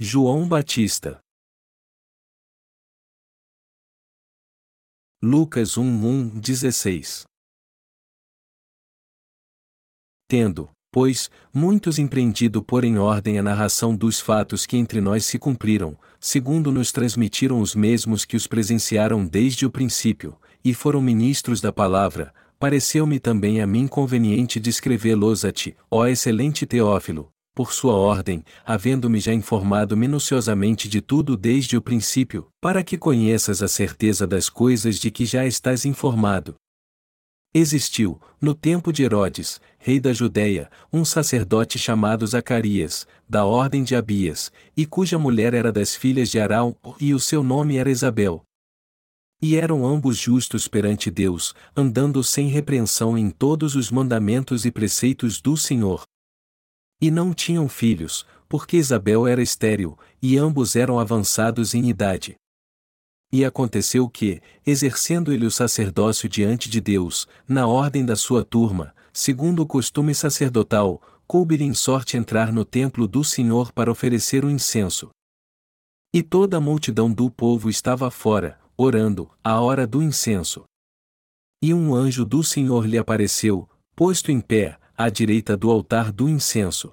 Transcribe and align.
João 0.00 0.46
Batista. 0.46 1.18
Lucas 5.20 5.76
1, 5.76 5.82
1, 5.82 6.38
16 6.38 7.24
Tendo, 10.28 10.70
pois, 10.92 11.28
muitos 11.52 11.98
empreendido 11.98 12.62
por 12.62 12.84
em 12.84 12.96
ordem 12.96 13.40
a 13.40 13.42
narração 13.42 13.96
dos 13.96 14.20
fatos 14.20 14.66
que 14.66 14.76
entre 14.76 15.00
nós 15.00 15.24
se 15.24 15.36
cumpriram, 15.36 15.98
segundo 16.20 16.70
nos 16.70 16.92
transmitiram 16.92 17.60
os 17.60 17.74
mesmos 17.74 18.24
que 18.24 18.36
os 18.36 18.46
presenciaram 18.46 19.26
desde 19.26 19.66
o 19.66 19.70
princípio, 19.70 20.40
e 20.64 20.72
foram 20.72 21.00
ministros 21.00 21.60
da 21.60 21.72
palavra, 21.72 22.32
pareceu-me 22.56 23.18
também 23.18 23.60
a 23.60 23.66
mim 23.66 23.88
conveniente 23.88 24.60
descrevê-los 24.60 25.44
a 25.44 25.50
ti, 25.50 25.76
ó 25.90 26.06
excelente 26.06 26.64
Teófilo, 26.66 27.32
por 27.58 27.72
sua 27.72 27.94
ordem, 27.94 28.44
havendo-me 28.64 29.18
já 29.18 29.34
informado 29.34 29.96
minuciosamente 29.96 30.88
de 30.88 31.00
tudo 31.00 31.36
desde 31.36 31.76
o 31.76 31.82
princípio, 31.82 32.46
para 32.60 32.84
que 32.84 32.96
conheças 32.96 33.64
a 33.64 33.66
certeza 33.66 34.28
das 34.28 34.48
coisas 34.48 34.94
de 34.96 35.10
que 35.10 35.26
já 35.26 35.44
estás 35.44 35.84
informado. 35.84 36.54
Existiu, 37.52 38.20
no 38.40 38.54
tempo 38.54 38.92
de 38.92 39.02
Herodes, 39.02 39.60
rei 39.76 39.98
da 39.98 40.12
Judéia, 40.12 40.70
um 40.92 41.04
sacerdote 41.04 41.80
chamado 41.80 42.24
Zacarias, 42.24 43.08
da 43.28 43.44
ordem 43.44 43.82
de 43.82 43.96
Abias, 43.96 44.52
e 44.76 44.86
cuja 44.86 45.18
mulher 45.18 45.52
era 45.52 45.72
das 45.72 45.96
filhas 45.96 46.30
de 46.30 46.38
Arão, 46.38 46.76
e 47.00 47.12
o 47.12 47.18
seu 47.18 47.42
nome 47.42 47.76
era 47.76 47.90
Isabel. 47.90 48.40
E 49.42 49.56
eram 49.56 49.84
ambos 49.84 50.16
justos 50.16 50.68
perante 50.68 51.10
Deus, 51.10 51.52
andando 51.74 52.22
sem 52.22 52.46
repreensão 52.46 53.18
em 53.18 53.30
todos 53.30 53.74
os 53.74 53.90
mandamentos 53.90 54.64
e 54.64 54.70
preceitos 54.70 55.40
do 55.40 55.56
Senhor, 55.56 56.04
e 57.00 57.10
não 57.10 57.32
tinham 57.32 57.68
filhos, 57.68 58.26
porque 58.48 58.76
Isabel 58.76 59.26
era 59.26 59.42
estéril, 59.42 59.98
e 60.20 60.36
ambos 60.36 60.74
eram 60.74 60.98
avançados 60.98 61.74
em 61.74 61.88
idade. 61.88 62.36
E 63.30 63.44
aconteceu 63.44 64.08
que, 64.08 64.40
exercendo 64.66 65.32
ele 65.32 65.44
o 65.44 65.50
sacerdócio 65.50 66.28
diante 66.28 66.70
de 66.70 66.80
Deus, 66.80 67.28
na 67.46 67.66
ordem 67.66 68.04
da 68.04 68.16
sua 68.16 68.42
turma, 68.42 68.94
segundo 69.12 69.60
o 69.60 69.66
costume 69.66 70.14
sacerdotal, 70.14 71.00
coube-lhe 71.26 71.64
em 71.64 71.74
sorte 71.74 72.16
entrar 72.16 72.50
no 72.50 72.64
templo 72.64 73.06
do 73.06 73.22
Senhor 73.22 73.70
para 73.70 73.90
oferecer 73.90 74.44
o 74.46 74.50
incenso. 74.50 75.10
E 76.12 76.22
toda 76.22 76.56
a 76.56 76.60
multidão 76.60 77.12
do 77.12 77.30
povo 77.30 77.68
estava 77.68 78.10
fora, 78.10 78.58
orando, 78.78 79.30
à 79.44 79.60
hora 79.60 79.86
do 79.86 80.02
incenso. 80.02 80.64
E 81.62 81.74
um 81.74 81.94
anjo 81.94 82.24
do 82.24 82.42
Senhor 82.42 82.86
lhe 82.86 82.96
apareceu, 82.96 83.68
posto 83.94 84.32
em 84.32 84.40
pé, 84.40 84.78
à 84.96 85.10
direita 85.10 85.54
do 85.54 85.70
altar 85.70 86.10
do 86.10 86.28
incenso. 86.30 86.92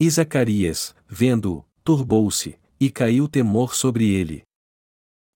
E 0.00 0.08
Zacarias, 0.08 0.94
vendo-o, 1.08 1.64
turbou-se, 1.82 2.56
e 2.78 2.88
caiu 2.88 3.26
temor 3.26 3.74
sobre 3.74 4.08
ele. 4.08 4.42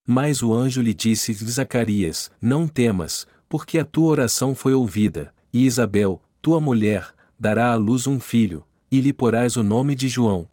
Mas 0.07 0.41
o 0.41 0.53
anjo 0.53 0.81
lhe 0.81 0.93
disse: 0.93 1.33
Zacarias, 1.33 2.31
não 2.41 2.67
temas, 2.67 3.27
porque 3.49 3.77
a 3.77 3.83
tua 3.83 4.07
oração 4.07 4.55
foi 4.55 4.73
ouvida, 4.73 5.33
e 5.51 5.65
Isabel, 5.65 6.21
tua 6.41 6.61
mulher, 6.61 7.13
dará 7.37 7.73
à 7.73 7.75
luz 7.75 8.07
um 8.07 8.19
filho, 8.19 8.65
e 8.89 9.01
lhe 9.01 9.11
porás 9.11 9.57
o 9.57 9.63
nome 9.63 9.95
de 9.95 10.07
João. 10.07 10.47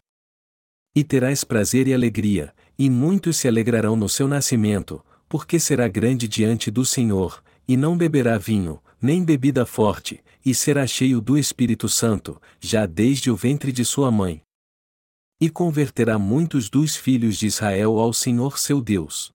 E 0.93 1.05
terás 1.05 1.45
prazer 1.45 1.87
e 1.87 1.93
alegria, 1.93 2.53
e 2.77 2.89
muitos 2.89 3.37
se 3.37 3.47
alegrarão 3.47 3.95
no 3.95 4.09
seu 4.09 4.27
nascimento, 4.27 5.03
porque 5.29 5.57
será 5.57 5.87
grande 5.87 6.27
diante 6.27 6.69
do 6.69 6.83
Senhor, 6.83 7.41
e 7.65 7.77
não 7.77 7.97
beberá 7.97 8.37
vinho, 8.37 8.81
nem 9.01 9.25
bebida 9.25 9.65
forte, 9.65 10.23
e 10.45 10.53
será 10.53 10.85
cheio 10.85 11.19
do 11.19 11.37
Espírito 11.37 11.89
Santo, 11.89 12.39
já 12.59 12.85
desde 12.85 13.31
o 13.31 13.35
ventre 13.35 13.71
de 13.71 13.83
sua 13.83 14.11
mãe. 14.11 14.41
E 15.39 15.49
converterá 15.49 16.19
muitos 16.19 16.69
dos 16.69 16.95
filhos 16.95 17.37
de 17.37 17.47
Israel 17.47 17.97
ao 17.97 18.13
Senhor 18.13 18.59
seu 18.59 18.79
Deus. 18.79 19.31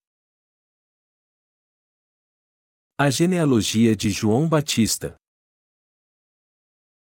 A 2.96 3.10
genealogia 3.10 3.96
de 3.96 4.08
João 4.08 4.48
Batista. 4.48 5.16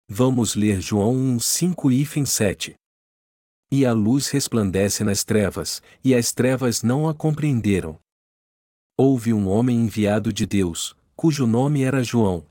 Vamos 0.09 0.55
ler 0.55 0.81
João 0.81 1.13
1, 1.15 1.39
5 1.39 1.91
e 1.91 2.25
7. 2.25 2.75
E 3.71 3.85
a 3.85 3.93
luz 3.93 4.29
resplandece 4.29 5.03
nas 5.03 5.23
trevas, 5.23 5.81
e 6.03 6.15
as 6.15 6.31
trevas 6.33 6.81
não 6.81 7.07
a 7.07 7.13
compreenderam. 7.13 7.99
Houve 8.97 9.31
um 9.31 9.47
homem 9.47 9.77
enviado 9.77 10.33
de 10.33 10.45
Deus, 10.47 10.96
cujo 11.17 11.47
nome 11.47 11.81
era 11.81 12.03
João. 12.03 12.45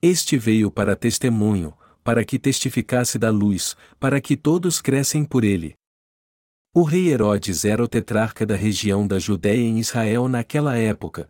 Este 0.00 0.38
veio 0.38 0.70
para 0.70 0.94
testemunho, 0.94 1.76
para 2.04 2.24
que 2.24 2.38
testificasse 2.38 3.18
da 3.18 3.30
luz, 3.30 3.76
para 3.98 4.20
que 4.20 4.36
todos 4.36 4.80
crescem 4.80 5.24
por 5.24 5.42
ele. 5.42 5.74
O 6.72 6.84
rei 6.84 7.08
Herodes 7.08 7.64
era 7.64 7.82
o 7.82 7.88
tetrarca 7.88 8.46
da 8.46 8.54
região 8.54 9.04
da 9.04 9.18
Judéia 9.18 9.60
em 9.60 9.80
Israel 9.80 10.28
naquela 10.28 10.76
época. 10.76 11.26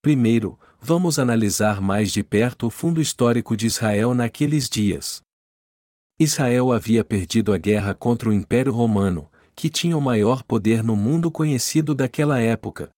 Primeiro, 0.00 0.56
vamos 0.80 1.18
analisar 1.18 1.80
mais 1.80 2.12
de 2.12 2.22
perto 2.22 2.68
o 2.68 2.70
fundo 2.70 3.00
histórico 3.00 3.56
de 3.56 3.66
Israel 3.66 4.14
naqueles 4.14 4.68
dias. 4.68 5.20
Israel 6.16 6.70
havia 6.70 7.02
perdido 7.02 7.52
a 7.52 7.58
guerra 7.58 7.92
contra 7.92 8.28
o 8.28 8.32
Império 8.32 8.72
Romano, 8.72 9.28
que 9.56 9.68
tinha 9.68 9.98
o 9.98 10.00
maior 10.00 10.44
poder 10.44 10.84
no 10.84 10.94
mundo 10.94 11.28
conhecido 11.28 11.92
daquela 11.92 12.38
época. 12.38 12.88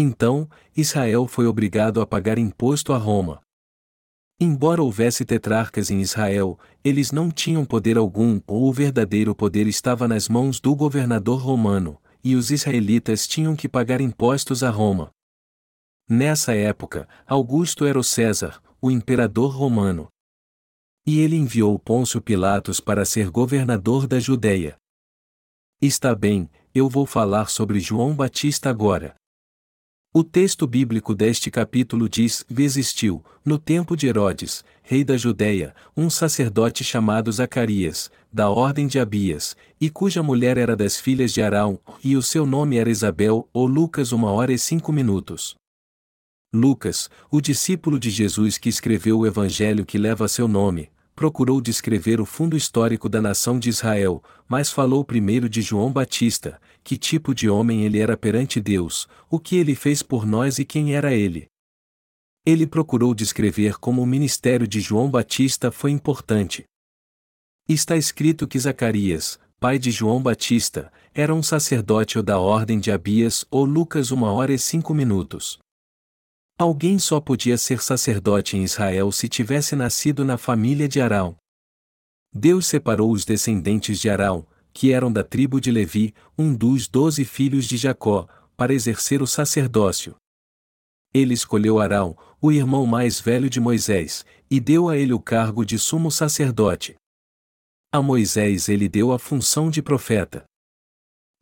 Então, 0.00 0.48
Israel 0.76 1.26
foi 1.26 1.48
obrigado 1.48 2.00
a 2.00 2.06
pagar 2.06 2.38
imposto 2.38 2.92
a 2.92 2.96
Roma. 2.96 3.40
Embora 4.38 4.80
houvesse 4.80 5.24
tetrarcas 5.24 5.90
em 5.90 6.00
Israel, 6.00 6.56
eles 6.84 7.10
não 7.10 7.32
tinham 7.32 7.64
poder 7.64 7.98
algum 7.98 8.40
ou 8.46 8.68
o 8.68 8.72
verdadeiro 8.72 9.34
poder 9.34 9.66
estava 9.66 10.06
nas 10.06 10.28
mãos 10.28 10.60
do 10.60 10.76
governador 10.76 11.40
romano, 11.40 12.00
e 12.22 12.36
os 12.36 12.52
israelitas 12.52 13.26
tinham 13.26 13.56
que 13.56 13.68
pagar 13.68 14.00
impostos 14.00 14.62
a 14.62 14.70
Roma. 14.70 15.10
Nessa 16.08 16.54
época, 16.54 17.08
Augusto 17.26 17.84
era 17.84 17.98
o 17.98 18.04
César, 18.04 18.62
o 18.80 18.92
imperador 18.92 19.50
romano. 19.50 20.06
E 21.04 21.18
ele 21.18 21.34
enviou 21.34 21.76
Pôncio 21.76 22.22
Pilatos 22.22 22.78
para 22.78 23.04
ser 23.04 23.30
governador 23.30 24.06
da 24.06 24.20
Judéia. 24.20 24.76
Está 25.82 26.14
bem, 26.14 26.48
eu 26.72 26.88
vou 26.88 27.04
falar 27.04 27.48
sobre 27.48 27.80
João 27.80 28.14
Batista 28.14 28.70
agora. 28.70 29.16
O 30.12 30.24
texto 30.24 30.66
bíblico 30.66 31.14
deste 31.14 31.50
capítulo 31.50 32.08
diz: 32.08 32.42
Existiu, 32.48 33.22
no 33.44 33.58
tempo 33.58 33.94
de 33.94 34.06
Herodes, 34.06 34.64
rei 34.82 35.04
da 35.04 35.18
Judéia, 35.18 35.74
um 35.94 36.08
sacerdote 36.08 36.82
chamado 36.82 37.30
Zacarias, 37.30 38.10
da 38.32 38.48
ordem 38.48 38.86
de 38.86 38.98
Abias, 38.98 39.54
e 39.78 39.90
cuja 39.90 40.22
mulher 40.22 40.56
era 40.56 40.74
das 40.74 40.98
filhas 40.98 41.30
de 41.30 41.42
Arão, 41.42 41.78
e 42.02 42.16
o 42.16 42.22
seu 42.22 42.46
nome 42.46 42.78
era 42.78 42.88
Isabel, 42.88 43.46
ou 43.52 43.66
Lucas, 43.66 44.10
uma 44.10 44.30
hora 44.30 44.50
e 44.50 44.58
cinco 44.58 44.90
minutos. 44.92 45.54
Lucas, 46.54 47.10
o 47.30 47.38
discípulo 47.38 48.00
de 48.00 48.08
Jesus 48.08 48.56
que 48.56 48.70
escreveu 48.70 49.18
o 49.18 49.26
evangelho 49.26 49.84
que 49.84 49.98
leva 49.98 50.26
seu 50.26 50.48
nome, 50.48 50.90
procurou 51.14 51.60
descrever 51.60 52.20
o 52.20 52.24
fundo 52.24 52.56
histórico 52.56 53.08
da 53.08 53.20
nação 53.20 53.58
de 53.58 53.68
Israel, 53.68 54.22
mas 54.48 54.70
falou 54.70 55.04
primeiro 55.04 55.48
de 55.48 55.60
João 55.60 55.92
Batista, 55.92 56.58
que 56.88 56.96
tipo 56.96 57.34
de 57.34 57.50
homem 57.50 57.84
ele 57.84 57.98
era 57.98 58.16
perante 58.16 58.62
Deus, 58.62 59.06
o 59.28 59.38
que 59.38 59.56
ele 59.56 59.74
fez 59.74 60.02
por 60.02 60.24
nós 60.24 60.58
e 60.58 60.64
quem 60.64 60.94
era 60.94 61.12
ele. 61.12 61.46
Ele 62.46 62.66
procurou 62.66 63.14
descrever 63.14 63.78
como 63.78 64.00
o 64.00 64.06
ministério 64.06 64.66
de 64.66 64.80
João 64.80 65.10
Batista 65.10 65.70
foi 65.70 65.90
importante. 65.90 66.64
Está 67.68 67.94
escrito 67.94 68.48
que 68.48 68.58
Zacarias, 68.58 69.38
pai 69.60 69.78
de 69.78 69.90
João 69.90 70.22
Batista, 70.22 70.90
era 71.12 71.34
um 71.34 71.42
sacerdote 71.42 72.22
da 72.22 72.38
ordem 72.38 72.80
de 72.80 72.90
Abias 72.90 73.44
ou 73.50 73.66
Lucas 73.66 74.10
uma 74.10 74.32
hora 74.32 74.54
e 74.54 74.58
cinco 74.58 74.94
minutos. 74.94 75.58
Alguém 76.56 76.98
só 76.98 77.20
podia 77.20 77.58
ser 77.58 77.82
sacerdote 77.82 78.56
em 78.56 78.64
Israel 78.64 79.12
se 79.12 79.28
tivesse 79.28 79.76
nascido 79.76 80.24
na 80.24 80.38
família 80.38 80.88
de 80.88 81.02
Arão. 81.02 81.36
Deus 82.32 82.66
separou 82.66 83.12
os 83.12 83.26
descendentes 83.26 84.00
de 84.00 84.08
Arão, 84.08 84.46
que 84.78 84.92
eram 84.92 85.12
da 85.12 85.24
tribo 85.24 85.60
de 85.60 85.72
Levi, 85.72 86.14
um 86.38 86.54
dos 86.54 86.86
doze 86.86 87.24
filhos 87.24 87.64
de 87.64 87.76
Jacó, 87.76 88.28
para 88.56 88.72
exercer 88.72 89.20
o 89.20 89.26
sacerdócio. 89.26 90.14
Ele 91.12 91.34
escolheu 91.34 91.80
Arão, 91.80 92.16
o 92.40 92.52
irmão 92.52 92.86
mais 92.86 93.18
velho 93.18 93.50
de 93.50 93.58
Moisés, 93.58 94.24
e 94.48 94.60
deu 94.60 94.88
a 94.88 94.96
ele 94.96 95.12
o 95.12 95.18
cargo 95.18 95.64
de 95.64 95.80
sumo 95.80 96.12
sacerdote. 96.12 96.94
A 97.92 98.00
Moisés 98.00 98.68
ele 98.68 98.88
deu 98.88 99.10
a 99.10 99.18
função 99.18 99.68
de 99.68 99.82
profeta. 99.82 100.44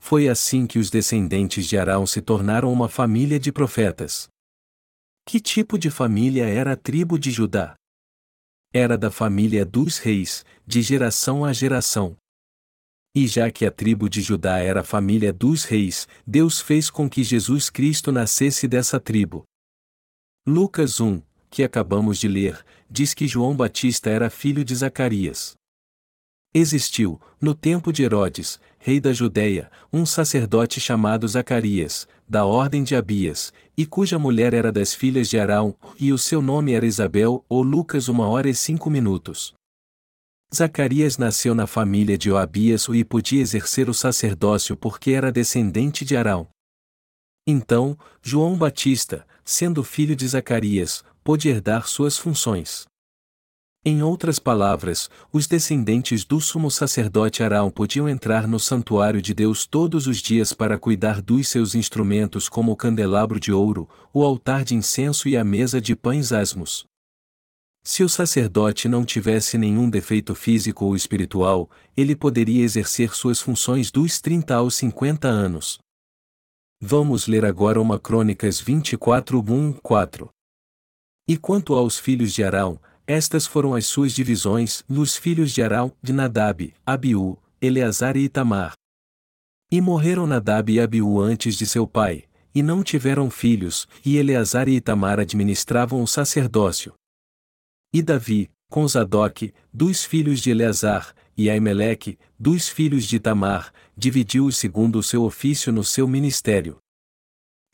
Foi 0.01 0.31
assim 0.31 0.67
que 0.67 0.79
os 0.79 0.89
descendentes 0.89 1.67
de 1.67 1.77
Arão 1.77 2.07
se 2.07 2.23
tornaram 2.23 2.73
uma 2.73 2.89
família 2.89 3.39
de 3.39 3.53
profetas. 3.53 4.31
Que 5.27 5.39
tipo 5.41 5.79
de 5.79 5.91
família 5.91 6.47
era 6.47 6.73
a 6.73 6.77
tribo 6.77 7.19
de 7.19 7.31
Judá? 7.31 7.75
Era 8.73 8.97
da 8.97 9.11
família 9.11 9.63
dos 9.63 9.99
reis, 9.99 10.43
de 10.67 10.81
geração 10.81 11.45
a 11.45 11.53
geração. 11.53 12.17
E 13.17 13.27
já 13.27 13.51
que 13.51 13.65
a 13.65 13.71
tribo 13.71 14.11
de 14.11 14.21
Judá 14.21 14.59
era 14.59 14.81
a 14.81 14.85
família 14.85 15.33
dos 15.33 15.65
reis, 15.65 16.07
Deus 16.27 16.61
fez 16.61 16.91
com 16.91 17.09
que 17.09 17.25
Jesus 17.25 17.71
Cristo 17.71 18.13
nascesse 18.13 18.69
dessa 18.69 19.01
tribo. 19.01 19.43
Lucas 20.47 21.01
1, 21.01 21.23
que 21.49 21.65
acabamos 21.65 22.19
de 22.19 22.29
ler, 22.29 22.63
diz 22.91 23.15
que 23.15 23.27
João 23.27 23.57
Batista 23.57 24.11
era 24.11 24.29
filho 24.29 24.63
de 24.63 24.75
Zacarias. 24.75 25.55
Existiu, 26.53 27.19
no 27.41 27.55
tempo 27.55 27.91
de 27.91 28.03
Herodes, 28.03 28.61
rei 28.79 29.01
da 29.01 29.15
Judéia, 29.15 29.71
um 29.91 30.05
sacerdote 30.05 30.79
chamado 30.79 31.27
Zacarias, 31.27 32.07
da 32.29 32.45
ordem 32.45 32.85
de 32.85 32.95
Abias, 32.95 33.51
e 33.79 33.87
cuja 33.87 34.19
mulher 34.19 34.53
era 34.53 34.71
das 34.71 34.93
filhas 34.93 35.31
de 35.31 35.39
Arão, 35.39 35.75
e 35.99 36.13
o 36.13 36.19
seu 36.19 36.43
nome 36.43 36.75
era 36.75 36.85
Isabel, 36.85 37.43
ou 37.49 37.63
Lucas 37.63 38.09
uma 38.09 38.29
hora 38.29 38.51
e 38.51 38.55
cinco 38.55 38.91
minutos. 38.91 39.56
Zacarias 40.57 41.19
nasceu 41.19 41.55
na 41.55 41.67
família 41.67 42.17
de 42.17 42.31
Oabias 42.31 42.87
e 42.89 43.05
podia 43.05 43.43
exercer 43.43 43.89
o 43.89 43.95
sacerdócio 43.95 44.77
porque 44.77 45.11
era 45.13 45.31
descendente 45.31 46.05
de 46.05 46.17
Arão. 46.17 46.49
Então, 47.47 47.97
João 48.23 48.57
Batista, 48.57 49.27
sendo 49.45 49.85
filho 49.85 50.17
de 50.17 50.27
Zacarias, 50.27 51.05
pôde 51.23 51.49
herdar 51.49 51.87
suas 51.87 52.17
funções. 52.17 52.87
Em 53.85 54.03
outras 54.03 54.39
palavras, 54.41 55.09
os 55.33 55.47
descendentes 55.47 56.25
do 56.25 56.41
sumo 56.41 56.71
sacerdote 56.71 57.43
Arão 57.43 57.71
podiam 57.71 58.09
entrar 58.09 58.49
no 58.49 58.59
santuário 58.59 59.23
de 59.23 59.33
Deus 59.33 59.65
todos 59.65 60.09
os 60.09 60.19
dias 60.19 60.53
para 60.53 60.79
cuidar 60.79 61.23
dos 61.23 61.49
seus 61.49 61.75
instrumentos 61.75 62.49
como 62.49 62.73
o 62.73 62.77
candelabro 62.77 63.39
de 63.39 63.53
ouro, 63.53 63.89
o 64.13 64.25
altar 64.25 64.65
de 64.65 64.75
incenso 64.75 65.29
e 65.29 65.37
a 65.37 65.45
mesa 65.45 65.81
de 65.81 65.95
pães 65.95 66.33
asmos. 66.33 66.85
Se 67.89 68.03
o 68.03 68.09
sacerdote 68.09 68.89
não 68.89 69.05
tivesse 69.05 69.57
nenhum 69.57 69.89
defeito 69.89 70.35
físico 70.35 70.85
ou 70.87 70.97
espiritual, 70.97 71.71
ele 71.97 72.17
poderia 72.17 72.65
exercer 72.65 73.15
suas 73.15 73.41
funções 73.41 73.93
dos 73.93 74.21
30 74.21 74.57
aos 74.57 74.75
50 74.75 75.29
anos. 75.29 75.79
Vamos 76.81 77.29
ler 77.29 77.45
agora 77.45 77.81
uma 77.81 77.97
Crônicas 77.97 78.61
24, 78.61 79.39
1, 79.39 79.75
4. 79.75 80.29
E 81.29 81.37
quanto 81.37 81.75
aos 81.75 81.97
filhos 81.97 82.33
de 82.33 82.43
Arão, 82.43 82.81
estas 83.07 83.47
foram 83.47 83.73
as 83.73 83.87
suas 83.87 84.13
divisões, 84.13 84.83
nos 84.89 85.15
filhos 85.15 85.53
de 85.53 85.63
Arão, 85.63 85.93
de 86.03 86.13
Nadab, 86.13 86.75
Abiú, 86.85 87.39
Eleazar 87.63 88.17
e 88.17 88.25
Itamar. 88.25 88.73
E 89.71 89.81
morreram 89.81 90.27
Nadab 90.27 90.73
e 90.73 90.81
Abiú 90.81 91.21
antes 91.21 91.55
de 91.55 91.65
seu 91.65 91.87
pai, 91.87 92.25
e 92.53 92.65
não 92.65 92.83
tiveram 92.83 93.31
filhos, 93.31 93.87
e 94.05 94.17
Eleazar 94.17 94.69
e 94.69 94.75
Itamar 94.75 95.21
administravam 95.21 96.03
o 96.03 96.07
sacerdócio. 96.07 96.93
E 97.97 98.03
Davi, 98.03 98.51
com 98.71 98.87
Zadok, 98.87 99.55
dos 99.73 100.05
filhos 100.05 100.43
de 100.43 100.51
Eleazar, 100.51 101.15
e 101.35 101.49
Aimeleque, 101.49 102.19
dos 102.39 102.69
filhos 102.69 103.07
de 103.07 103.17
Itamar, 103.17 103.73
dividiu-os 103.97 104.59
segundo 104.59 104.99
o 104.99 105.03
seu 105.03 105.23
ofício 105.23 105.73
no 105.73 105.83
seu 105.83 106.07
ministério. 106.07 106.77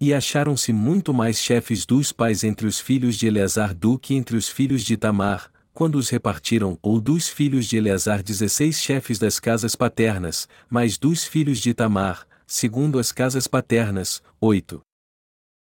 E 0.01 0.15
acharam-se 0.15 0.73
muito 0.73 1.13
mais 1.13 1.39
chefes 1.39 1.85
dos 1.85 2.13
pais 2.13 2.45
entre 2.45 2.69
os 2.69 2.79
filhos 2.79 3.17
de 3.17 3.27
Eleazar 3.27 3.75
do 3.75 3.99
que 3.99 4.15
entre 4.15 4.37
os 4.37 4.49
filhos 4.49 4.85
de 4.85 4.97
Tamar, 4.97 5.51
quando 5.75 5.97
os 5.97 6.09
repartiram, 6.09 6.79
ou 6.81 7.01
dos 7.01 7.29
filhos 7.29 7.67
de 7.67 7.77
Eleazar 7.77 8.23
dezesseis 8.23 8.81
chefes 8.81 9.19
das 9.19 9.41
casas 9.41 9.75
paternas, 9.75 10.49
mas 10.71 10.99
dos 10.99 11.25
filhos 11.25 11.59
de 11.59 11.75
Tamar, 11.75 12.29
segundo 12.47 13.01
as 13.01 13.11
casas 13.11 13.49
paternas, 13.49 14.23
oito. 14.41 14.83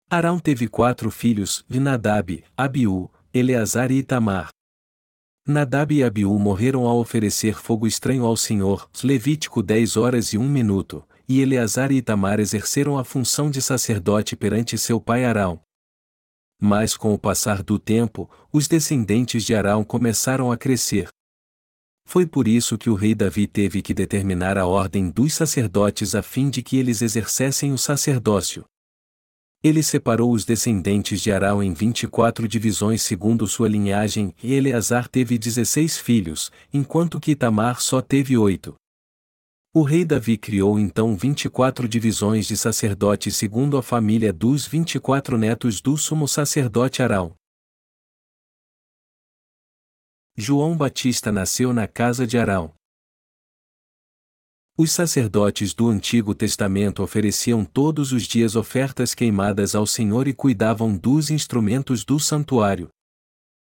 Arão 0.09 0.39
teve 0.39 0.69
quatro 0.69 1.11
filhos, 1.11 1.63
de 1.69 1.79
Nadab, 1.79 2.43
Abiú, 2.57 3.11
Eleazar 3.39 3.93
e 3.93 3.99
Itamar. 3.99 4.49
Nadab 5.47 5.95
e 5.95 6.03
Abiú 6.03 6.37
morreram 6.41 6.85
ao 6.87 6.99
oferecer 6.99 7.55
fogo 7.55 7.87
estranho 7.87 8.25
ao 8.25 8.37
Senhor, 8.37 8.91
Levítico 9.03 9.63
10 9.63 9.97
horas 9.97 10.33
e 10.33 10.39
1 10.39 10.49
minuto, 10.49 11.07
e 11.29 11.41
Eleazar 11.41 11.93
e 11.93 11.99
Itamar 11.99 12.41
exerceram 12.41 12.99
a 12.99 13.05
função 13.05 13.49
de 13.49 13.63
sacerdote 13.63 14.35
perante 14.35 14.77
seu 14.77 15.01
pai 15.01 15.25
Arão. 15.25 15.61
Mas 16.61 16.97
com 16.97 17.15
o 17.15 17.19
passar 17.19 17.63
do 17.63 17.79
tempo, 17.79 18.29
os 18.53 18.67
descendentes 18.67 19.45
de 19.45 19.55
Arão 19.55 19.85
começaram 19.85 20.51
a 20.51 20.57
crescer. 20.57 21.09
Foi 22.05 22.27
por 22.27 22.49
isso 22.49 22.77
que 22.77 22.91
o 22.91 22.95
rei 22.95 23.15
Davi 23.15 23.47
teve 23.47 23.83
que 23.83 23.95
determinar 23.95 24.59
a 24.59 24.67
ordem 24.67 25.11
dos 25.11 25.33
sacerdotes 25.33 26.17
a 26.17 26.23
fim 26.23 26.51
de 26.51 26.61
que 26.61 26.77
eles 26.77 27.03
exercessem 27.03 27.73
o 27.73 27.79
sacerdócio. 27.79 28.65
Ele 29.63 29.83
separou 29.83 30.33
os 30.33 30.45
descendentes 30.45 31.21
de 31.21 31.33
Arão 31.33 31.61
em 31.61 31.73
24 31.73 32.47
divisões 32.47 33.03
segundo 33.03 33.47
sua 33.47 33.69
linhagem, 33.69 34.33
e 34.41 34.55
Eleazar 34.55 35.09
teve 35.09 35.37
16 35.37 35.99
filhos, 35.99 36.53
enquanto 36.73 37.19
que 37.19 37.33
Itamar 37.33 37.81
só 37.81 38.01
teve 38.01 38.39
oito. 38.39 38.77
O 39.75 39.83
rei 39.83 40.05
Davi 40.05 40.39
criou 40.39 40.79
então 40.79 41.17
24 41.17 41.89
divisões 41.89 42.47
de 42.47 42.57
sacerdotes 42.57 43.37
segundo 43.37 43.77
a 43.77 43.83
família 43.83 44.33
dos 44.33 44.67
24 44.67 45.37
netos 45.37 45.81
do 45.81 45.97
sumo 45.97 46.29
sacerdote 46.29 47.03
Arão. 47.03 47.35
João 50.37 50.77
Batista 50.77 51.33
nasceu 51.33 51.73
na 51.73 51.89
casa 51.89 52.25
de 52.25 52.39
Arão. 52.39 52.78
Os 54.81 54.93
sacerdotes 54.93 55.75
do 55.75 55.89
Antigo 55.89 56.33
Testamento 56.37 57.03
ofereciam 57.03 57.65
todos 57.65 58.13
os 58.13 58.23
dias 58.23 58.55
ofertas 58.55 59.13
queimadas 59.13 59.75
ao 59.75 59.85
Senhor 59.85 60.29
e 60.29 60.33
cuidavam 60.33 60.97
dos 60.97 61.31
instrumentos 61.31 62.05
do 62.05 62.21
santuário. 62.21 62.89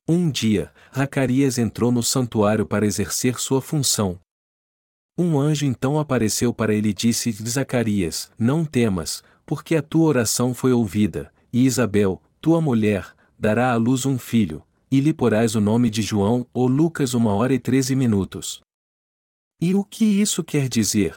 Um 0.05 0.29
dia, 0.29 0.73
Zacarias 0.93 1.57
entrou 1.57 1.89
no 1.89 2.03
santuário 2.03 2.65
para 2.65 2.85
exercer 2.85 3.39
sua 3.39 3.61
função. 3.61 4.19
Um 5.17 5.39
anjo 5.39 5.65
então 5.65 5.97
apareceu 5.97 6.53
para 6.53 6.73
ele 6.73 6.89
e 6.89 6.93
disse: 6.93 7.31
Zacarias, 7.31 8.29
não 8.37 8.65
temas, 8.65 9.23
porque 9.45 9.77
a 9.77 9.81
tua 9.81 10.05
oração 10.05 10.53
foi 10.53 10.73
ouvida, 10.73 11.31
e 11.53 11.65
Isabel, 11.65 12.21
tua 12.41 12.59
mulher, 12.59 13.15
dará 13.39 13.71
à 13.71 13.77
luz 13.77 14.05
um 14.05 14.19
filho, 14.19 14.61
e 14.91 14.99
lhe 14.99 15.13
porás 15.13 15.55
o 15.55 15.61
nome 15.61 15.89
de 15.89 16.01
João, 16.01 16.45
ou 16.53 16.67
Lucas 16.67 17.13
uma 17.13 17.33
hora 17.33 17.53
e 17.53 17.59
treze 17.59 17.95
minutos. 17.95 18.59
E 19.61 19.75
o 19.75 19.83
que 19.83 20.05
isso 20.05 20.41
quer 20.43 20.69
dizer? 20.69 21.15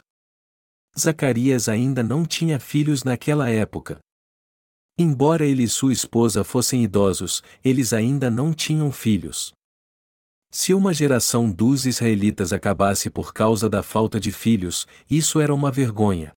Zacarias 0.99 1.69
ainda 1.69 2.03
não 2.03 2.25
tinha 2.25 2.59
filhos 2.59 3.03
naquela 3.03 3.49
época. 3.49 3.99
Embora 4.97 5.45
ele 5.45 5.63
e 5.63 5.67
sua 5.67 5.93
esposa 5.93 6.43
fossem 6.43 6.83
idosos, 6.83 7.41
eles 7.63 7.93
ainda 7.93 8.29
não 8.29 8.53
tinham 8.53 8.91
filhos. 8.91 9.53
Se 10.51 10.73
uma 10.73 10.93
geração 10.93 11.49
dos 11.49 11.85
israelitas 11.85 12.53
acabasse 12.53 13.09
por 13.09 13.33
causa 13.33 13.69
da 13.69 13.81
falta 13.81 14.19
de 14.19 14.31
filhos, 14.31 14.85
isso 15.09 15.39
era 15.39 15.53
uma 15.53 15.71
vergonha. 15.71 16.31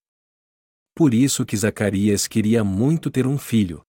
Por 0.95 1.13
isso 1.13 1.45
que 1.45 1.57
Zacarias 1.57 2.27
queria 2.27 2.65
muito 2.65 3.11
ter 3.11 3.27
um 3.27 3.37
filho. 3.37 3.83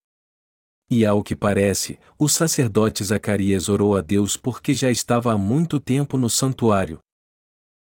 E 0.89 1.05
ao 1.05 1.23
que 1.23 1.35
parece, 1.35 1.97
o 2.17 2.27
sacerdote 2.27 3.03
Zacarias 3.03 3.69
orou 3.69 3.95
a 3.95 4.01
Deus 4.01 4.35
porque 4.35 4.73
já 4.73 4.89
estava 4.89 5.31
há 5.31 5.37
muito 5.37 5.79
tempo 5.79 6.17
no 6.17 6.29
santuário. 6.29 6.99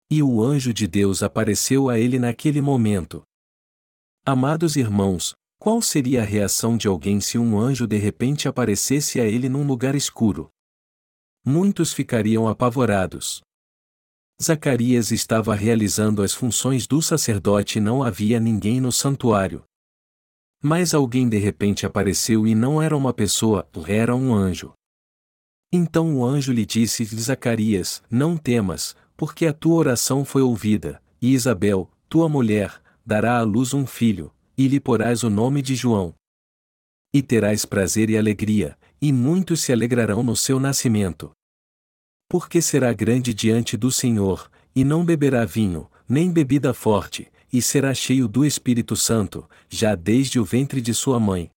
E 0.10 0.24
o 0.24 0.44
anjo 0.44 0.74
de 0.74 0.88
Deus 0.88 1.22
apareceu 1.22 1.90
a 1.90 2.00
ele 2.00 2.18
naquele 2.18 2.62
momento. 2.62 3.22
Amados 4.26 4.76
irmãos, 4.76 5.34
qual 5.60 5.82
seria 5.82 6.22
a 6.22 6.26
reação 6.26 6.78
de 6.78 6.88
alguém 6.88 7.20
se 7.20 7.38
um 7.38 7.60
anjo 7.60 7.86
de 7.86 7.98
repente 7.98 8.48
aparecesse 8.48 9.20
a 9.20 9.26
ele 9.26 9.50
num 9.50 9.66
lugar 9.66 9.96
escuro? 9.96 10.50
muitos 11.46 11.94
ficariam 11.94 12.48
apavorados. 12.48 13.42
Zacarias 14.42 15.12
estava 15.12 15.56
realizando 15.56 16.22
as 16.22 16.34
funções 16.34 16.88
do 16.88 17.02
sacerdote 17.02 17.80
e 17.80 17.82
não 17.82 18.04
havia 18.04 18.40
ninguém 18.40 18.80
no 18.80 18.92
santuário. 18.92 19.64
Mas 20.62 20.94
alguém 20.94 21.28
de 21.28 21.38
repente 21.38 21.86
apareceu 21.86 22.46
e 22.46 22.54
não 22.54 22.82
era 22.82 22.96
uma 22.96 23.14
pessoa, 23.14 23.68
era 23.88 24.16
um 24.16 24.34
anjo. 24.34 24.74
Então 25.72 26.18
o 26.18 26.26
anjo 26.26 26.52
lhe 26.52 26.66
disse: 26.66 27.04
Zacarias, 27.04 28.04
não 28.10 28.38
temas, 28.38 28.96
porque 29.20 29.46
a 29.46 29.52
tua 29.52 29.76
oração 29.76 30.24
foi 30.24 30.42
ouvida, 30.42 31.04
e 31.22 31.34
Isabel, 31.34 31.92
tua 32.08 32.30
mulher, 32.30 32.82
dará 33.06 33.38
à 33.38 33.42
luz 33.42 33.74
um 33.74 33.86
filho, 33.86 34.34
e 34.58 34.66
lhe 34.66 34.80
porás 34.80 35.24
o 35.24 35.30
nome 35.30 35.62
de 35.62 35.76
João. 35.76 36.16
E 37.14 37.22
terás 37.22 37.66
prazer 37.66 38.10
e 38.10 38.18
alegria, 38.18 38.78
e 39.02 39.12
muitos 39.12 39.60
se 39.60 39.74
alegrarão 39.74 40.24
no 40.24 40.38
seu 40.38 40.58
nascimento. 40.58 41.32
Porque 42.30 42.62
será 42.62 42.94
grande 42.94 43.34
diante 43.34 43.76
do 43.76 43.92
Senhor, 43.92 44.50
e 44.74 44.86
não 44.86 45.04
beberá 45.04 45.44
vinho, 45.44 45.92
nem 46.08 46.32
bebida 46.32 46.74
forte, 46.74 47.30
e 47.52 47.62
será 47.62 47.94
cheio 47.94 48.26
do 48.26 48.46
Espírito 48.46 48.96
Santo, 48.96 49.50
já 49.68 49.96
desde 49.96 50.40
o 50.40 50.46
ventre 50.46 50.80
de 50.80 50.94
sua 50.94 51.20
mãe. 51.20 51.50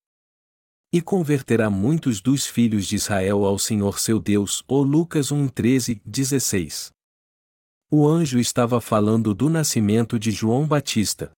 E 0.93 1.01
converterá 1.01 1.71
muitos 1.71 2.21
dos 2.21 2.45
filhos 2.45 2.89
de 2.89 2.97
Israel 2.97 3.45
ao 3.45 3.57
Senhor 3.57 4.01
seu 4.01 4.19
Deus. 4.19 4.65
Ou 4.67 4.83
Lucas 4.83 5.31
1, 5.31 5.47
13, 5.47 6.03
16. 6.05 6.91
O 7.95 8.09
anjo 8.09 8.39
estava 8.39 8.81
falando 8.81 9.35
do 9.35 9.51
nascimento 9.51 10.19
de 10.19 10.31
João 10.31 10.67
Batista. 10.67 11.31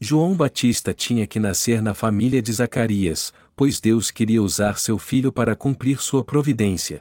João 0.00 0.36
Batista 0.36 0.94
tinha 0.94 1.26
que 1.26 1.40
nascer 1.40 1.82
na 1.82 1.94
família 1.94 2.40
de 2.40 2.52
Zacarias, 2.52 3.32
pois 3.56 3.80
Deus 3.80 4.12
queria 4.12 4.40
usar 4.40 4.78
seu 4.78 5.00
filho 5.00 5.32
para 5.32 5.56
cumprir 5.56 6.00
sua 6.00 6.22
providência. 6.22 7.00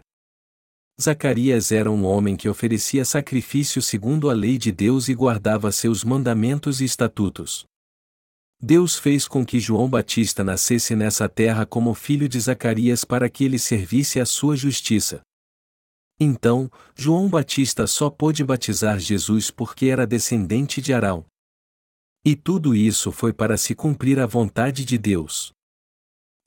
Zacarias 0.99 1.71
era 1.71 1.91
um 1.91 2.03
homem 2.03 2.35
que 2.35 2.49
oferecia 2.49 3.05
sacrifício 3.05 3.79
segundo 3.79 4.27
a 4.27 4.33
lei 4.33 4.57
de 4.57 4.71
Deus 4.71 5.07
e 5.07 5.13
guardava 5.13 5.71
seus 5.71 6.03
mandamentos 6.03 6.81
e 6.81 6.85
estatutos. 6.85 7.63
Deus 8.59 8.95
fez 8.95 9.27
com 9.27 9.45
que 9.45 9.59
João 9.59 9.87
Batista 9.87 10.43
nascesse 10.43 10.95
nessa 10.95 11.29
terra 11.29 11.63
como 11.63 11.93
filho 11.93 12.27
de 12.27 12.39
Zacarias 12.39 13.05
para 13.05 13.29
que 13.29 13.43
ele 13.45 13.59
servisse 13.59 14.19
à 14.19 14.25
sua 14.25 14.55
justiça. 14.55 15.21
Então, 16.19 16.69
João 16.95 17.29
Batista 17.29 17.85
só 17.85 18.09
pôde 18.09 18.43
batizar 18.43 18.99
Jesus 18.99 19.51
porque 19.51 19.87
era 19.87 20.07
descendente 20.07 20.81
de 20.81 20.93
Arão. 20.93 21.25
E 22.25 22.35
tudo 22.35 22.75
isso 22.75 23.11
foi 23.11 23.31
para 23.31 23.55
se 23.55 23.75
cumprir 23.75 24.19
a 24.19 24.25
vontade 24.25 24.83
de 24.83 24.97
Deus. 24.97 25.51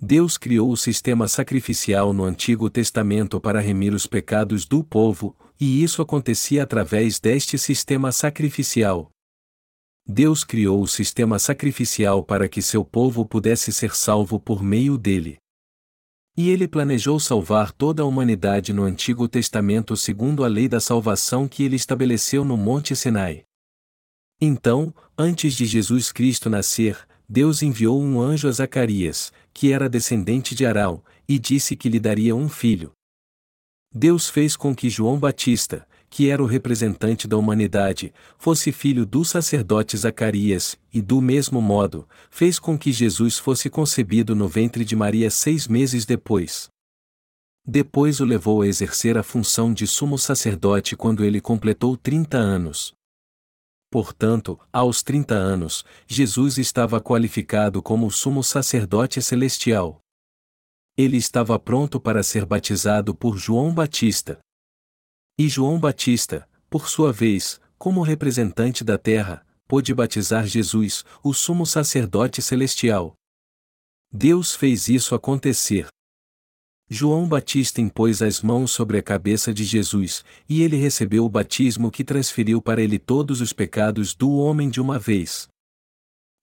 Deus 0.03 0.37
criou 0.37 0.71
o 0.71 0.77
sistema 0.77 1.29
sacrificial 1.29 2.13
no 2.13 2.25
Antigo 2.25 2.69
Testamento 2.69 3.41
para 3.41 3.61
remir 3.61 3.95
os 3.95 4.07
pecados 4.07 4.65
do 4.65 4.83
povo, 4.83 5.37
e 5.61 5.83
isso 5.83 6.03
acontecia 6.03 6.63
através 6.63 7.21
deste 7.21 7.57
sistema 7.59 8.11
sacrificial. 8.11 9.11
Deus 10.07 10.43
criou 10.43 10.83
o 10.83 10.89
sistema 10.89 11.39
sacrificial 11.39 12.25
para 12.25 12.49
que 12.49 12.61
seu 12.61 12.85
povo 12.85 13.25
pudesse 13.25 13.73
ser 13.73 13.95
salvo 13.95 14.41
por 14.41 14.63
meio 14.63 14.99
dele. 14.99 15.40
E 16.37 16.49
ele 16.49 16.69
planejou 16.69 17.19
salvar 17.19 17.73
toda 17.73 18.03
a 18.03 18.07
humanidade 18.07 18.73
no 18.73 18.85
Antigo 18.85 19.29
Testamento 19.29 19.97
segundo 19.97 20.45
a 20.45 20.49
lei 20.49 20.69
da 20.69 20.81
salvação 20.81 21.49
que 21.49 21.63
ele 21.63 21.77
estabeleceu 21.77 22.45
no 22.45 22.57
Monte 22.57 22.95
Sinai. 22.95 23.45
Então, 24.41 24.95
antes 25.19 25.55
de 25.55 25.67
Jesus 25.67 26.11
Cristo 26.11 26.49
nascer, 26.49 26.97
Deus 27.29 27.63
enviou 27.63 28.03
um 28.03 28.21
anjo 28.21 28.49
a 28.49 28.53
Zacarias, 28.53 29.33
que 29.53 29.71
era 29.73 29.89
descendente 29.89 30.55
de 30.55 30.65
Arão, 30.65 31.03
e 31.29 31.39
disse 31.39 31.77
que 31.77 31.89
lhe 31.89 32.01
daria 32.01 32.35
um 32.35 32.49
filho. 32.49 32.93
Deus 33.95 34.29
fez 34.29 34.57
com 34.57 34.75
que 34.75 34.89
João 34.89 35.19
Batista, 35.19 35.87
que 36.11 36.29
era 36.29 36.43
o 36.43 36.47
representante 36.47 37.29
da 37.29 37.37
humanidade, 37.37 38.13
fosse 38.37 38.73
filho 38.73 39.07
do 39.07 39.25
sacerdote 39.25 39.97
Zacarias, 39.97 40.77
e 40.93 41.01
do 41.01 41.23
mesmo 41.23 41.63
modo, 41.63 42.07
fez 42.29 42.59
com 42.59 42.77
que 42.77 42.91
Jesus 42.91 43.39
fosse 43.39 43.71
concebido 43.71 44.35
no 44.35 44.49
ventre 44.49 44.85
de 44.85 44.97
Maria 44.97 45.31
seis 45.31 45.69
meses 45.69 46.05
depois. 46.05 46.69
Depois 47.65 48.19
o 48.19 48.25
levou 48.25 48.63
a 48.63 48.67
exercer 48.67 49.17
a 49.17 49.23
função 49.23 49.73
de 49.73 49.87
sumo 49.87 50.19
sacerdote 50.19 50.97
quando 50.97 51.25
ele 51.25 51.41
completou 51.41 51.97
30 51.97 52.37
anos. 52.37 52.93
Portanto, 53.89 54.59
aos 54.73 55.03
30 55.03 55.35
anos, 55.35 55.85
Jesus 56.09 56.59
estava 56.59 57.01
qualificado 57.01 57.81
como 57.81 58.11
sumo 58.11 58.43
sacerdote 58.43 59.23
celestial. 59.23 60.01
Ele 60.97 61.17
estava 61.17 61.59
pronto 61.59 62.01
para 62.01 62.23
ser 62.23 62.45
batizado 62.45 63.15
por 63.15 63.37
João 63.37 63.73
Batista. 63.73 64.41
E 65.43 65.49
João 65.49 65.81
Batista, 65.81 66.47
por 66.69 66.87
sua 66.87 67.15
vez, 67.15 67.59
como 67.79 68.03
representante 68.03 68.85
da 68.85 68.99
terra, 68.99 69.43
pôde 69.67 69.95
batizar 69.95 70.47
Jesus, 70.47 71.03
o 71.25 71.33
sumo 71.33 71.65
sacerdote 71.65 72.43
celestial. 72.43 73.15
Deus 74.13 74.55
fez 74.55 74.87
isso 74.91 75.15
acontecer. 75.15 75.87
João 76.91 77.27
Batista 77.27 77.81
impôs 77.81 78.21
as 78.21 78.43
mãos 78.43 78.71
sobre 78.71 78.99
a 78.99 79.03
cabeça 79.03 79.51
de 79.51 79.65
Jesus, 79.65 80.23
e 80.47 80.61
ele 80.61 80.77
recebeu 80.77 81.25
o 81.25 81.31
batismo 81.31 81.91
que 81.91 82.05
transferiu 82.05 82.61
para 82.61 82.83
ele 82.83 82.99
todos 82.99 83.41
os 83.41 83.51
pecados 83.51 84.15
do 84.15 84.33
homem 84.33 84.69
de 84.69 84.79
uma 84.79 84.99
vez. 84.99 85.49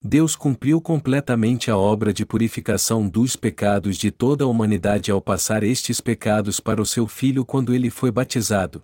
Deus 0.04 0.36
cumpriu 0.36 0.80
completamente 0.80 1.72
a 1.72 1.78
obra 1.78 2.14
de 2.14 2.26
purificação 2.26 3.10
dos 3.10 3.36
pecados 3.36 3.98
de 3.98 4.12
toda 4.12 4.44
a 4.44 4.48
humanidade 4.48 5.10
ao 5.10 5.20
passar 5.20 5.64
estes 5.64 6.00
pecados 6.00 6.60
para 6.60 6.82
o 6.82 6.86
seu 6.86 7.08
Filho 7.08 7.44
quando 7.44 7.74
ele 7.74 7.90
foi 7.90 8.12
batizado. 8.12 8.84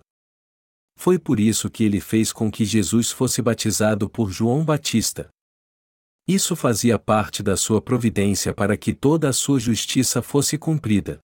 Foi 0.96 1.18
por 1.18 1.40
isso 1.40 1.70
que 1.70 1.84
ele 1.84 2.00
fez 2.00 2.32
com 2.32 2.50
que 2.50 2.64
Jesus 2.64 3.10
fosse 3.10 3.42
batizado 3.42 4.08
por 4.08 4.30
João 4.30 4.64
Batista. 4.64 5.28
Isso 6.26 6.56
fazia 6.56 6.98
parte 6.98 7.42
da 7.42 7.56
sua 7.56 7.82
providência 7.82 8.54
para 8.54 8.76
que 8.76 8.94
toda 8.94 9.28
a 9.28 9.32
sua 9.32 9.60
justiça 9.60 10.22
fosse 10.22 10.56
cumprida. 10.56 11.18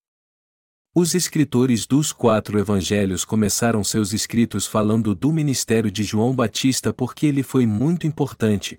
Os 0.95 1.15
escritores 1.15 1.87
dos 1.87 2.13
quatro 2.13 2.59
evangelhos 2.59 3.25
começaram 3.25 3.83
seus 3.85 4.13
escritos 4.13 4.67
falando 4.67 5.15
do 5.15 5.33
ministério 5.33 5.91
de 5.91 6.03
João 6.03 6.35
Batista 6.35 6.93
porque 6.93 7.27
ele 7.27 7.45
foi 7.45 7.65
muito 7.65 8.07
importante. 8.07 8.77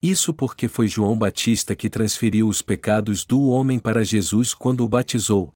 Isso 0.00 0.32
porque 0.32 0.68
foi 0.68 0.86
João 0.86 1.18
Batista 1.18 1.74
que 1.74 1.90
transferiu 1.90 2.46
os 2.46 2.62
pecados 2.62 3.24
do 3.24 3.48
homem 3.48 3.80
para 3.80 4.04
Jesus 4.04 4.54
quando 4.54 4.84
o 4.84 4.88
batizou. 4.88 5.52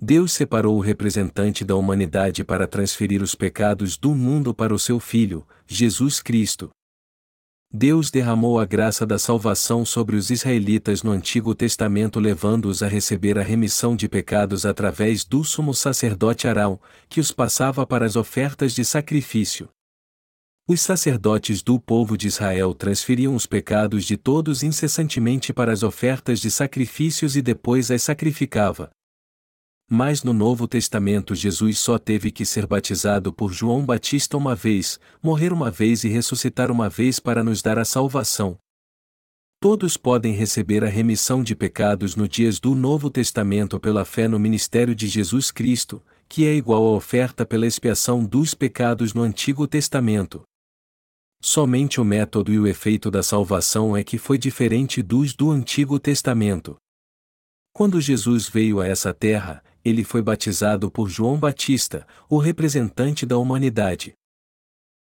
Deus 0.00 0.32
separou 0.32 0.76
o 0.76 0.80
representante 0.80 1.64
da 1.64 1.76
humanidade 1.76 2.42
para 2.42 2.66
transferir 2.66 3.22
os 3.22 3.34
pecados 3.34 3.96
do 3.96 4.14
mundo 4.14 4.54
para 4.54 4.74
o 4.74 4.78
seu 4.78 4.98
Filho, 4.98 5.46
Jesus 5.66 6.20
Cristo, 6.22 6.70
Deus 7.72 8.10
derramou 8.10 8.58
a 8.58 8.64
graça 8.64 9.06
da 9.06 9.16
salvação 9.16 9.84
sobre 9.84 10.16
os 10.16 10.28
israelitas 10.28 11.04
no 11.04 11.12
Antigo 11.12 11.54
Testamento, 11.54 12.18
levando-os 12.18 12.82
a 12.82 12.88
receber 12.88 13.38
a 13.38 13.44
remissão 13.44 13.94
de 13.94 14.08
pecados 14.08 14.66
através 14.66 15.24
do 15.24 15.44
sumo 15.44 15.72
sacerdote 15.72 16.48
Arão, 16.48 16.80
que 17.08 17.20
os 17.20 17.30
passava 17.30 17.86
para 17.86 18.04
as 18.04 18.16
ofertas 18.16 18.74
de 18.74 18.84
sacrifício. 18.84 19.68
Os 20.66 20.80
sacerdotes 20.80 21.62
do 21.62 21.78
povo 21.78 22.16
de 22.16 22.26
Israel 22.26 22.74
transferiam 22.74 23.36
os 23.36 23.46
pecados 23.46 24.04
de 24.04 24.16
todos 24.16 24.64
incessantemente 24.64 25.52
para 25.52 25.72
as 25.72 25.84
ofertas 25.84 26.40
de 26.40 26.50
sacrifícios 26.50 27.36
e 27.36 27.42
depois 27.42 27.88
as 27.92 28.02
sacrificava. 28.02 28.90
Mas 29.92 30.22
no 30.22 30.32
Novo 30.32 30.68
Testamento 30.68 31.34
Jesus 31.34 31.80
só 31.80 31.98
teve 31.98 32.30
que 32.30 32.46
ser 32.46 32.64
batizado 32.64 33.32
por 33.32 33.52
João 33.52 33.84
Batista 33.84 34.36
uma 34.36 34.54
vez, 34.54 35.00
morrer 35.20 35.52
uma 35.52 35.68
vez 35.68 36.04
e 36.04 36.08
ressuscitar 36.08 36.70
uma 36.70 36.88
vez 36.88 37.18
para 37.18 37.42
nos 37.42 37.60
dar 37.60 37.76
a 37.76 37.84
salvação. 37.84 38.56
Todos 39.58 39.96
podem 39.96 40.32
receber 40.32 40.84
a 40.84 40.88
remissão 40.88 41.42
de 41.42 41.56
pecados 41.56 42.14
no 42.14 42.28
dias 42.28 42.60
do 42.60 42.72
Novo 42.76 43.10
Testamento 43.10 43.80
pela 43.80 44.04
fé 44.04 44.28
no 44.28 44.38
ministério 44.38 44.94
de 44.94 45.08
Jesus 45.08 45.50
Cristo, 45.50 46.00
que 46.28 46.46
é 46.46 46.54
igual 46.54 46.86
à 46.86 46.92
oferta 46.92 47.44
pela 47.44 47.66
expiação 47.66 48.24
dos 48.24 48.54
pecados 48.54 49.12
no 49.12 49.22
Antigo 49.22 49.66
Testamento. 49.66 50.42
Somente 51.42 52.00
o 52.00 52.04
método 52.04 52.52
e 52.52 52.60
o 52.60 52.66
efeito 52.68 53.10
da 53.10 53.24
salvação 53.24 53.96
é 53.96 54.04
que 54.04 54.18
foi 54.18 54.38
diferente 54.38 55.02
dos 55.02 55.34
do 55.34 55.50
Antigo 55.50 55.98
Testamento. 55.98 56.76
Quando 57.72 58.00
Jesus 58.00 58.48
veio 58.48 58.80
a 58.80 58.86
essa 58.86 59.12
terra, 59.12 59.62
ele 59.90 60.04
foi 60.04 60.22
batizado 60.22 60.90
por 60.90 61.10
João 61.10 61.36
Batista, 61.36 62.06
o 62.28 62.38
representante 62.38 63.26
da 63.26 63.36
humanidade. 63.36 64.14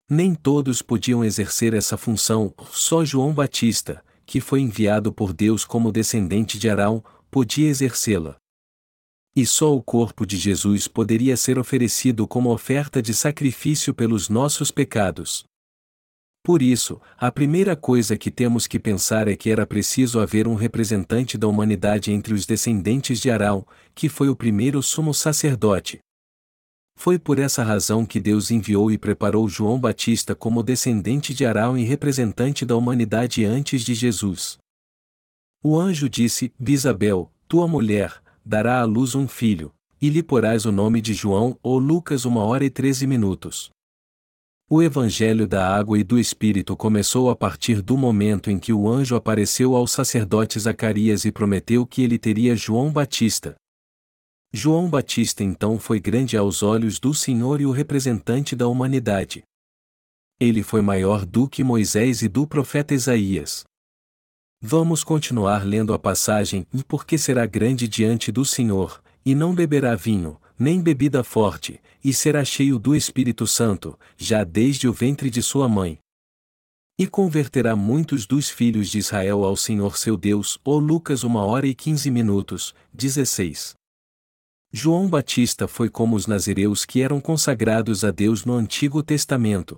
Nem 0.10 0.34
todos 0.34 0.82
podiam 0.82 1.24
exercer 1.24 1.74
essa 1.74 1.96
função, 1.96 2.54
só 2.72 3.06
João 3.06 3.34
Batista, 3.34 4.04
que 4.26 4.42
foi 4.42 4.62
enviado 4.62 5.14
por 5.14 5.32
Deus 5.34 5.64
como 5.64 5.92
descendente 5.92 6.60
de 6.60 6.70
Arão, 6.70 7.04
podia 7.32 7.70
exercê-la. 7.70 8.36
E 9.36 9.46
só 9.46 9.76
o 9.76 9.82
corpo 9.82 10.26
de 10.26 10.36
Jesus 10.36 10.88
poderia 10.88 11.38
ser 11.38 11.58
oferecido 11.58 12.28
como 12.28 12.52
oferta 12.52 13.02
de 13.02 13.14
sacrifício 13.14 13.94
pelos 13.94 14.28
nossos 14.28 14.72
pecados. 14.72 15.46
Por 16.50 16.64
isso, 16.64 17.00
a 17.16 17.32
primeira 17.32 17.76
coisa 17.76 18.18
que 18.18 18.32
temos 18.32 18.66
que 18.66 18.80
pensar 18.80 19.28
é 19.28 19.36
que 19.36 19.52
era 19.52 19.68
preciso 19.68 20.20
haver 20.20 20.48
um 20.48 20.56
representante 20.56 21.38
da 21.38 21.48
humanidade 21.48 22.12
entre 22.12 22.34
os 22.34 22.44
descendentes 22.44 23.20
de 23.20 23.30
Arão, 23.30 23.64
que 23.94 24.10
foi 24.10 24.30
o 24.30 24.36
primeiro 24.36 24.82
sumo 24.82 25.14
sacerdote. 25.14 26.00
Foi 26.98 27.20
por 27.20 27.38
essa 27.38 27.62
razão 27.64 28.04
que 28.04 28.20
Deus 28.20 28.50
enviou 28.50 28.90
e 28.90 28.98
preparou 28.98 29.48
João 29.48 29.80
Batista 29.80 30.34
como 30.34 30.64
descendente 30.64 31.36
de 31.36 31.46
Arão 31.46 31.78
e 31.78 31.84
representante 31.84 32.66
da 32.66 32.76
humanidade 32.76 33.46
antes 33.46 33.84
de 33.84 33.94
Jesus. 33.94 34.58
O 35.64 35.80
anjo 35.80 36.10
disse: 36.10 36.52
Bisabel, 36.58 37.32
tua 37.48 37.68
mulher, 37.68 38.24
dará 38.44 38.80
à 38.80 38.86
luz 38.86 39.14
um 39.14 39.28
filho, 39.28 39.72
e 40.02 40.10
lhe 40.10 40.24
porás 40.24 40.66
o 40.66 40.72
nome 40.72 41.00
de 41.00 41.14
João 41.14 41.60
ou 41.62 41.78
Lucas 41.78 42.26
uma 42.26 42.44
hora 42.44 42.66
e 42.66 42.72
treze 42.72 43.06
minutos. 43.06 43.70
O 44.72 44.84
Evangelho 44.84 45.48
da 45.48 45.68
Água 45.76 45.98
e 45.98 46.04
do 46.04 46.20
Espírito 46.20 46.78
começou 46.78 47.32
a 47.32 47.36
partir 47.36 47.82
do 47.82 47.98
momento 47.98 48.52
em 48.52 48.60
que 48.60 48.72
o 48.72 48.88
anjo 48.88 49.16
apareceu 49.16 49.76
ao 49.76 49.88
sacerdote 49.88 50.60
Zacarias 50.60 51.26
e 51.26 51.32
prometeu 51.32 51.88
que 51.88 52.04
ele 52.04 52.20
teria 52.20 52.56
João 52.56 52.92
Batista. 52.92 53.56
João 54.54 54.88
Batista 54.88 55.44
então 55.44 55.80
foi 55.80 56.00
grande 56.00 56.38
aos 56.38 56.62
olhos 56.62 57.00
do 57.00 57.16
Senhor 57.16 57.60
e 57.60 57.66
o 57.66 57.72
representante 57.72 58.56
da 58.56 58.68
humanidade. 58.68 59.42
Ele 60.40 60.62
foi 60.62 60.84
maior 60.84 61.26
do 61.26 61.50
que 61.50 61.64
Moisés 61.64 62.22
e 62.22 62.28
do 62.28 62.46
profeta 62.46 62.94
Isaías. 62.94 63.64
Vamos 64.62 65.04
continuar 65.04 65.66
lendo 65.66 65.96
a 65.96 65.98
passagem, 65.98 66.68
porque 66.88 67.18
será 67.18 67.48
grande 67.48 67.88
diante 67.88 68.32
do 68.32 68.46
Senhor, 68.46 69.02
e 69.26 69.34
não 69.34 69.56
beberá 69.56 69.96
vinho, 69.96 70.40
nem 70.60 70.82
bebida 70.82 71.24
forte, 71.24 71.82
e 72.04 72.14
será 72.14 72.44
cheio 72.44 72.78
do 72.78 72.94
Espírito 72.94 73.48
Santo, 73.48 73.98
já 74.18 74.44
desde 74.44 74.88
o 74.88 74.94
ventre 74.94 75.30
de 75.30 75.42
sua 75.42 75.70
mãe. 75.70 75.98
E 77.00 77.08
converterá 77.08 77.78
muitos 77.78 78.28
dos 78.28 78.50
filhos 78.50 78.90
de 78.90 78.98
Israel 78.98 79.46
ao 79.46 79.56
Senhor 79.56 79.98
seu 79.98 80.18
Deus. 80.18 80.60
Ou 80.66 80.80
Lucas 80.80 81.24
1 81.24 81.34
hora 81.38 81.66
e 81.66 81.74
15 81.74 82.12
minutos, 82.12 82.76
16. 82.94 83.74
João 84.72 85.10
Batista 85.10 85.66
foi 85.66 85.90
como 85.90 86.18
os 86.18 86.28
nazireus 86.28 86.86
que 86.86 87.02
eram 87.02 87.22
consagrados 87.22 88.04
a 88.04 88.12
Deus 88.12 88.44
no 88.44 88.54
Antigo 88.54 89.02
Testamento. 89.02 89.78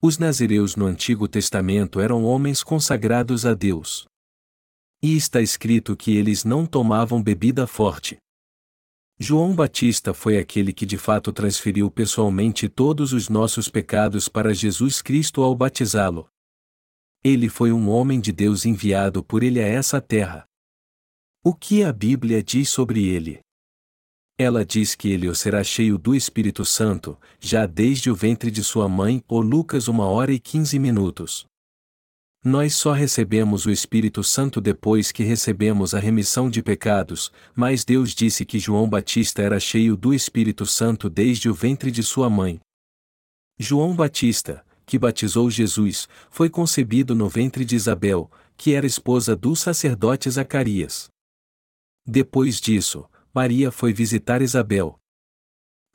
Os 0.00 0.18
nazireus 0.18 0.76
no 0.76 0.86
Antigo 0.86 1.28
Testamento 1.28 2.00
eram 2.00 2.24
homens 2.24 2.62
consagrados 2.62 3.44
a 3.44 3.52
Deus. 3.52 4.06
E 5.02 5.14
está 5.14 5.42
escrito 5.42 5.94
que 5.94 6.16
eles 6.16 6.42
não 6.42 6.64
tomavam 6.64 7.22
bebida 7.22 7.66
forte. 7.66 8.16
João 9.18 9.54
Batista 9.54 10.12
foi 10.12 10.38
aquele 10.38 10.72
que 10.72 10.84
de 10.84 10.98
fato 10.98 11.32
transferiu 11.32 11.88
pessoalmente 11.88 12.68
todos 12.68 13.12
os 13.12 13.28
nossos 13.28 13.68
pecados 13.68 14.28
para 14.28 14.52
Jesus 14.52 15.00
Cristo 15.00 15.42
ao 15.42 15.54
batizá-lo. 15.54 16.28
Ele 17.22 17.48
foi 17.48 17.72
um 17.72 17.88
homem 17.88 18.20
de 18.20 18.32
Deus 18.32 18.66
enviado 18.66 19.22
por 19.22 19.42
ele 19.42 19.60
a 19.60 19.66
essa 19.66 20.00
terra. 20.00 20.44
O 21.44 21.54
que 21.54 21.84
a 21.84 21.92
Bíblia 21.92 22.42
diz 22.42 22.68
sobre 22.68 23.06
ele? 23.06 23.40
Ela 24.36 24.64
diz 24.64 24.96
que 24.96 25.08
ele 25.10 25.28
o 25.28 25.34
será 25.34 25.62
cheio 25.62 25.96
do 25.96 26.12
Espírito 26.12 26.64
Santo, 26.64 27.16
já 27.38 27.66
desde 27.66 28.10
o 28.10 28.16
ventre 28.16 28.50
de 28.50 28.64
sua 28.64 28.88
mãe, 28.88 29.22
ou 29.28 29.40
Lucas 29.40 29.86
1 29.86 30.00
hora 30.00 30.32
e 30.32 30.40
15 30.40 30.76
minutos. 30.80 31.46
Nós 32.46 32.74
só 32.74 32.92
recebemos 32.92 33.64
o 33.64 33.70
Espírito 33.70 34.22
Santo 34.22 34.60
depois 34.60 35.10
que 35.10 35.24
recebemos 35.24 35.94
a 35.94 35.98
remissão 35.98 36.50
de 36.50 36.62
pecados, 36.62 37.32
mas 37.56 37.86
Deus 37.86 38.14
disse 38.14 38.44
que 38.44 38.58
João 38.58 38.86
Batista 38.86 39.40
era 39.40 39.58
cheio 39.58 39.96
do 39.96 40.12
Espírito 40.12 40.66
Santo 40.66 41.08
desde 41.08 41.48
o 41.48 41.54
ventre 41.54 41.90
de 41.90 42.02
sua 42.02 42.28
mãe. 42.28 42.60
João 43.58 43.96
Batista, 43.96 44.62
que 44.84 44.98
batizou 44.98 45.50
Jesus, 45.50 46.06
foi 46.28 46.50
concebido 46.50 47.14
no 47.14 47.30
ventre 47.30 47.64
de 47.64 47.76
Isabel, 47.76 48.30
que 48.58 48.74
era 48.74 48.84
esposa 48.84 49.34
do 49.34 49.56
sacerdote 49.56 50.30
Zacarias. 50.30 51.08
Depois 52.06 52.60
disso, 52.60 53.08
Maria 53.32 53.70
foi 53.70 53.94
visitar 53.94 54.42
Isabel. 54.42 54.98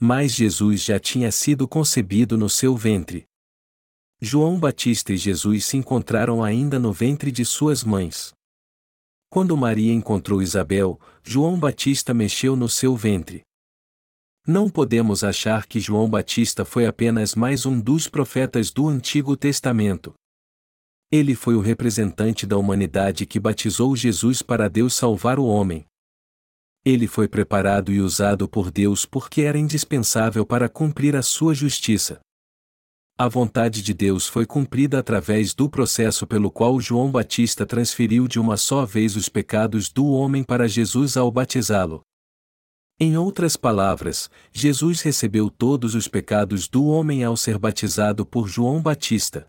Mas 0.01 0.33
Jesus 0.33 0.81
já 0.83 0.99
tinha 0.99 1.31
sido 1.31 1.67
concebido 1.67 2.35
no 2.39 2.49
seu 2.49 2.75
ventre. 2.75 3.28
João 4.21 4.59
Batista 4.59 5.13
e 5.13 5.17
Jesus 5.17 5.63
se 5.63 5.77
encontraram 5.77 6.43
ainda 6.43 6.77
no 6.77 6.91
ventre 6.91 7.31
de 7.31 7.45
suas 7.45 7.85
mães. 7.85 8.33
Quando 9.29 9.55
Maria 9.55 9.93
encontrou 9.93 10.41
Isabel, 10.41 10.99
João 11.23 11.57
Batista 11.57 12.13
mexeu 12.13 12.53
no 12.53 12.67
seu 12.67 12.97
ventre. 12.97 13.43
Não 14.45 14.69
podemos 14.69 15.23
achar 15.23 15.65
que 15.65 15.79
João 15.79 16.09
Batista 16.09 16.65
foi 16.65 16.85
apenas 16.85 17.33
mais 17.33 17.65
um 17.65 17.79
dos 17.79 18.09
profetas 18.09 18.71
do 18.71 18.89
Antigo 18.89 19.37
Testamento. 19.37 20.13
Ele 21.09 21.33
foi 21.33 21.55
o 21.55 21.61
representante 21.61 22.45
da 22.45 22.57
humanidade 22.57 23.25
que 23.25 23.39
batizou 23.39 23.95
Jesus 23.95 24.41
para 24.41 24.67
Deus 24.67 24.95
salvar 24.95 25.39
o 25.39 25.45
homem. 25.45 25.85
Ele 26.83 27.07
foi 27.07 27.29
preparado 27.29 27.89
e 27.89 28.01
usado 28.01 28.49
por 28.49 28.69
Deus 28.69 29.05
porque 29.05 29.43
era 29.43 29.57
indispensável 29.57 30.45
para 30.45 30.67
cumprir 30.67 31.15
a 31.15 31.21
sua 31.21 31.53
justiça 31.53 32.19
a 33.21 33.27
vontade 33.27 33.81
de 33.81 33.93
Deus 33.93 34.27
foi 34.27 34.45
cumprida 34.45 34.97
através 34.97 35.53
do 35.53 35.69
processo 35.69 36.25
pelo 36.25 36.49
qual 36.49 36.79
João 36.79 37.11
Batista 37.11 37.65
transferiu 37.65 38.29
de 38.29 38.39
uma 38.39 38.55
só 38.55 38.85
vez 38.85 39.17
os 39.17 39.27
pecados 39.27 39.91
do 39.91 40.07
homem 40.07 40.41
para 40.41 40.69
Jesus 40.69 41.17
ao 41.17 41.29
batizá-lo. 41.29 42.01
Em 42.97 43.17
outras 43.17 43.57
palavras, 43.57 44.29
Jesus 44.53 45.01
recebeu 45.01 45.49
todos 45.49 45.95
os 45.95 46.07
pecados 46.07 46.69
do 46.69 46.85
homem 46.85 47.21
ao 47.21 47.35
ser 47.35 47.57
batizado 47.57 48.25
por 48.25 48.47
João 48.47 48.81
Batista. 48.81 49.45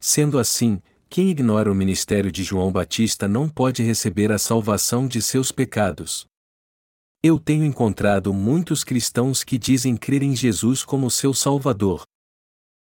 Sendo 0.00 0.36
assim, 0.36 0.82
quem 1.08 1.30
ignora 1.30 1.70
o 1.70 1.76
ministério 1.76 2.32
de 2.32 2.42
João 2.42 2.72
Batista 2.72 3.28
não 3.28 3.48
pode 3.48 3.84
receber 3.84 4.32
a 4.32 4.38
salvação 4.38 5.06
de 5.06 5.22
seus 5.22 5.52
pecados. 5.52 6.26
Eu 7.22 7.38
tenho 7.38 7.64
encontrado 7.64 8.34
muitos 8.34 8.82
cristãos 8.82 9.44
que 9.44 9.56
dizem 9.56 9.96
crer 9.96 10.24
em 10.24 10.34
Jesus 10.34 10.82
como 10.82 11.08
seu 11.08 11.32
Salvador, 11.32 12.02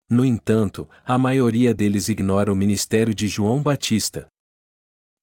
no 0.09 0.25
entanto, 0.25 0.87
a 1.05 1.17
maioria 1.17 1.73
deles 1.73 2.09
ignora 2.09 2.51
o 2.51 2.55
ministério 2.55 3.13
de 3.15 3.27
João 3.27 3.61
Batista. 3.61 4.27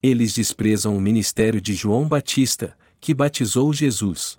Eles 0.02 0.32
desprezam 0.32 0.96
o 0.96 1.00
ministério 1.00 1.60
de 1.60 1.74
João 1.74 2.08
Batista, 2.08 2.76
que 3.00 3.14
batizou 3.14 3.72
Jesus. 3.72 4.38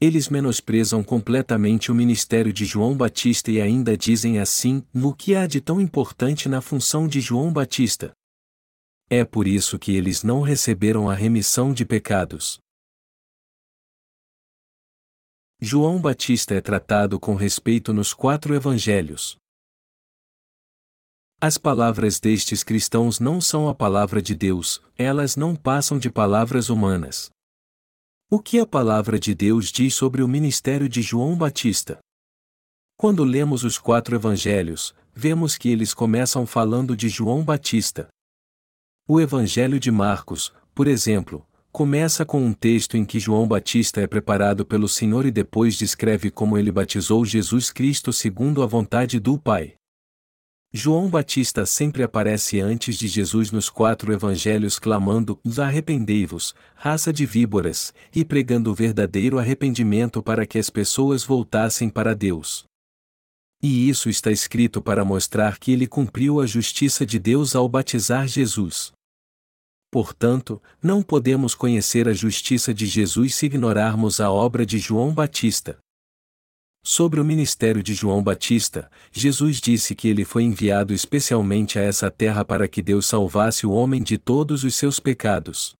Eles 0.00 0.28
menosprezam 0.28 1.04
completamente 1.04 1.92
o 1.92 1.94
ministério 1.94 2.52
de 2.52 2.64
João 2.64 2.96
Batista 2.96 3.50
e 3.50 3.60
ainda 3.60 3.96
dizem 3.96 4.38
assim: 4.38 4.82
no 4.92 5.14
que 5.14 5.34
há 5.34 5.46
de 5.46 5.60
tão 5.60 5.80
importante 5.80 6.48
na 6.48 6.60
função 6.60 7.06
de 7.06 7.20
João 7.20 7.52
Batista? 7.52 8.12
É 9.08 9.24
por 9.24 9.46
isso 9.46 9.78
que 9.78 9.92
eles 9.92 10.22
não 10.22 10.40
receberam 10.40 11.08
a 11.08 11.14
remissão 11.14 11.72
de 11.72 11.84
pecados. 11.84 12.58
João 15.60 16.00
Batista 16.00 16.54
é 16.54 16.60
tratado 16.60 17.20
com 17.20 17.34
respeito 17.34 17.92
nos 17.92 18.12
quatro 18.12 18.54
evangelhos. 18.54 19.36
As 21.40 21.58
palavras 21.58 22.18
destes 22.20 22.62
cristãos 22.62 23.20
não 23.20 23.40
são 23.40 23.68
a 23.68 23.74
palavra 23.74 24.22
de 24.22 24.34
Deus, 24.34 24.80
elas 24.96 25.36
não 25.36 25.54
passam 25.54 25.98
de 25.98 26.10
palavras 26.10 26.68
humanas. 26.70 27.30
O 28.30 28.40
que 28.40 28.58
a 28.58 28.66
palavra 28.66 29.18
de 29.18 29.34
Deus 29.34 29.70
diz 29.70 29.94
sobre 29.94 30.22
o 30.22 30.28
ministério 30.28 30.88
de 30.88 31.02
João 31.02 31.36
Batista? 31.36 31.98
Quando 32.96 33.24
lemos 33.24 33.64
os 33.64 33.76
quatro 33.76 34.16
evangelhos, 34.16 34.94
vemos 35.14 35.58
que 35.58 35.68
eles 35.68 35.92
começam 35.92 36.46
falando 36.46 36.96
de 36.96 37.08
João 37.08 37.44
Batista. 37.44 38.08
O 39.06 39.20
evangelho 39.20 39.78
de 39.78 39.90
Marcos, 39.90 40.52
por 40.74 40.86
exemplo, 40.86 41.46
começa 41.70 42.24
com 42.24 42.42
um 42.42 42.52
texto 42.52 42.96
em 42.96 43.04
que 43.04 43.20
João 43.20 43.46
Batista 43.46 44.00
é 44.00 44.06
preparado 44.06 44.64
pelo 44.64 44.88
Senhor 44.88 45.26
e 45.26 45.30
depois 45.30 45.76
descreve 45.76 46.30
como 46.30 46.56
ele 46.56 46.72
batizou 46.72 47.24
Jesus 47.24 47.70
Cristo 47.70 48.12
segundo 48.12 48.62
a 48.62 48.66
vontade 48.66 49.20
do 49.20 49.36
Pai. 49.38 49.74
João 50.76 51.08
Batista 51.08 51.64
sempre 51.64 52.02
aparece 52.02 52.60
antes 52.60 52.98
de 52.98 53.06
Jesus 53.06 53.52
nos 53.52 53.70
quatro 53.70 54.12
evangelhos 54.12 54.76
clamando: 54.76 55.38
Arrependei-vos, 55.56 56.52
raça 56.74 57.12
de 57.12 57.24
víboras, 57.24 57.94
e 58.12 58.24
pregando 58.24 58.72
o 58.72 58.74
verdadeiro 58.74 59.38
arrependimento 59.38 60.20
para 60.20 60.44
que 60.44 60.58
as 60.58 60.70
pessoas 60.70 61.22
voltassem 61.22 61.88
para 61.88 62.12
Deus. 62.12 62.64
E 63.62 63.88
isso 63.88 64.10
está 64.10 64.32
escrito 64.32 64.82
para 64.82 65.04
mostrar 65.04 65.60
que 65.60 65.70
ele 65.70 65.86
cumpriu 65.86 66.40
a 66.40 66.46
justiça 66.46 67.06
de 67.06 67.20
Deus 67.20 67.54
ao 67.54 67.68
batizar 67.68 68.26
Jesus. 68.26 68.90
Portanto, 69.92 70.60
não 70.82 71.04
podemos 71.04 71.54
conhecer 71.54 72.08
a 72.08 72.12
justiça 72.12 72.74
de 72.74 72.86
Jesus 72.86 73.36
se 73.36 73.46
ignorarmos 73.46 74.18
a 74.18 74.28
obra 74.28 74.66
de 74.66 74.80
João 74.80 75.14
Batista. 75.14 75.78
Sobre 76.86 77.18
o 77.18 77.24
ministério 77.24 77.82
de 77.82 77.94
João 77.94 78.22
Batista, 78.22 78.90
Jesus 79.10 79.58
disse 79.58 79.94
que 79.94 80.06
ele 80.06 80.22
foi 80.22 80.42
enviado 80.42 80.92
especialmente 80.92 81.78
a 81.78 81.82
essa 81.82 82.10
terra 82.10 82.44
para 82.44 82.68
que 82.68 82.82
Deus 82.82 83.06
salvasse 83.06 83.66
o 83.66 83.72
homem 83.72 84.02
de 84.02 84.18
todos 84.18 84.64
os 84.64 84.74
seus 84.74 85.00
pecados. 85.00 85.74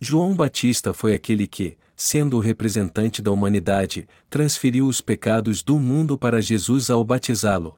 João 0.00 0.32
Batista 0.32 0.94
foi 0.94 1.14
aquele 1.14 1.48
que, 1.48 1.76
sendo 1.96 2.36
o 2.36 2.40
representante 2.40 3.20
da 3.20 3.32
humanidade, 3.32 4.06
transferiu 4.30 4.86
os 4.86 5.00
pecados 5.00 5.64
do 5.64 5.80
mundo 5.80 6.16
para 6.16 6.40
Jesus 6.40 6.90
ao 6.90 7.02
batizá-lo. 7.02 7.74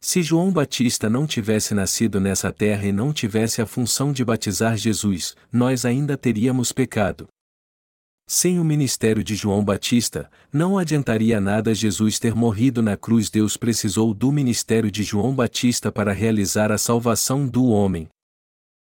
Se 0.00 0.22
João 0.22 0.52
Batista 0.52 1.10
não 1.10 1.26
tivesse 1.26 1.74
nascido 1.74 2.20
nessa 2.20 2.52
terra 2.52 2.86
e 2.86 2.92
não 2.92 3.12
tivesse 3.12 3.60
a 3.60 3.66
função 3.66 4.12
de 4.12 4.24
batizar 4.24 4.76
Jesus, 4.76 5.34
nós 5.50 5.84
ainda 5.84 6.16
teríamos 6.16 6.70
pecado. 6.70 7.26
Sem 8.34 8.58
o 8.58 8.64
ministério 8.64 9.22
de 9.22 9.34
João 9.34 9.62
Batista, 9.62 10.30
não 10.50 10.78
adiantaria 10.78 11.38
nada 11.38 11.74
Jesus 11.74 12.18
ter 12.18 12.34
morrido 12.34 12.80
na 12.80 12.96
cruz. 12.96 13.28
Deus 13.28 13.58
precisou 13.58 14.14
do 14.14 14.32
ministério 14.32 14.90
de 14.90 15.02
João 15.02 15.34
Batista 15.34 15.92
para 15.92 16.14
realizar 16.14 16.72
a 16.72 16.78
salvação 16.78 17.46
do 17.46 17.66
homem. 17.66 18.08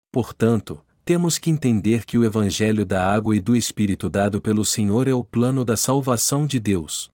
Portanto, 0.09 0.81
temos 1.03 1.37
que 1.37 1.49
entender 1.49 2.05
que 2.05 2.17
o 2.17 2.23
Evangelho 2.23 2.85
da 2.85 3.05
água 3.05 3.35
e 3.35 3.41
do 3.41 3.57
Espírito 3.57 4.09
dado 4.09 4.39
pelo 4.39 4.63
Senhor 4.63 5.05
é 5.05 5.13
o 5.13 5.21
plano 5.21 5.65
da 5.65 5.75
salvação 5.75 6.47
de 6.47 6.57
Deus. 6.57 7.09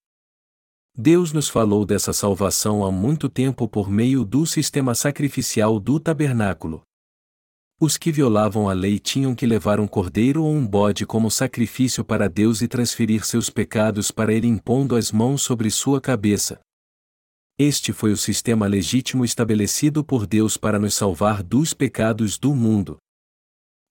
Deus 0.95 1.33
nos 1.33 1.49
falou 1.49 1.87
dessa 1.87 2.13
salvação 2.13 2.85
há 2.85 2.91
muito 2.91 3.29
tempo 3.29 3.67
por 3.67 3.89
meio 3.89 4.23
do 4.23 4.45
sistema 4.45 4.93
sacrificial 4.93 5.79
do 5.79 5.99
tabernáculo. 5.99 6.83
Os 7.83 7.97
que 7.97 8.11
violavam 8.11 8.69
a 8.69 8.73
lei 8.73 8.99
tinham 8.99 9.33
que 9.33 9.43
levar 9.43 9.79
um 9.79 9.87
cordeiro 9.87 10.43
ou 10.43 10.53
um 10.53 10.63
bode 10.63 11.03
como 11.03 11.31
sacrifício 11.31 12.05
para 12.05 12.29
Deus 12.29 12.61
e 12.61 12.67
transferir 12.67 13.25
seus 13.25 13.49
pecados 13.49 14.11
para 14.11 14.31
ele 14.31 14.45
impondo 14.45 14.95
as 14.95 15.11
mãos 15.11 15.41
sobre 15.41 15.71
sua 15.71 15.99
cabeça. 15.99 16.59
Este 17.57 17.91
foi 17.91 18.11
o 18.11 18.17
sistema 18.17 18.67
legítimo 18.67 19.25
estabelecido 19.25 20.03
por 20.03 20.27
Deus 20.27 20.57
para 20.57 20.77
nos 20.77 20.93
salvar 20.93 21.41
dos 21.41 21.73
pecados 21.73 22.37
do 22.37 22.53
mundo. 22.53 22.97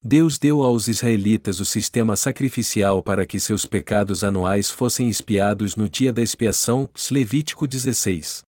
Deus 0.00 0.38
deu 0.38 0.62
aos 0.62 0.86
israelitas 0.86 1.58
o 1.58 1.64
sistema 1.64 2.14
sacrificial 2.14 3.02
para 3.02 3.26
que 3.26 3.40
seus 3.40 3.66
pecados 3.66 4.22
anuais 4.22 4.70
fossem 4.70 5.08
expiados 5.08 5.74
no 5.74 5.88
dia 5.88 6.12
da 6.12 6.22
expiação, 6.22 6.88
Levítico 7.10 7.66
16. 7.66 8.44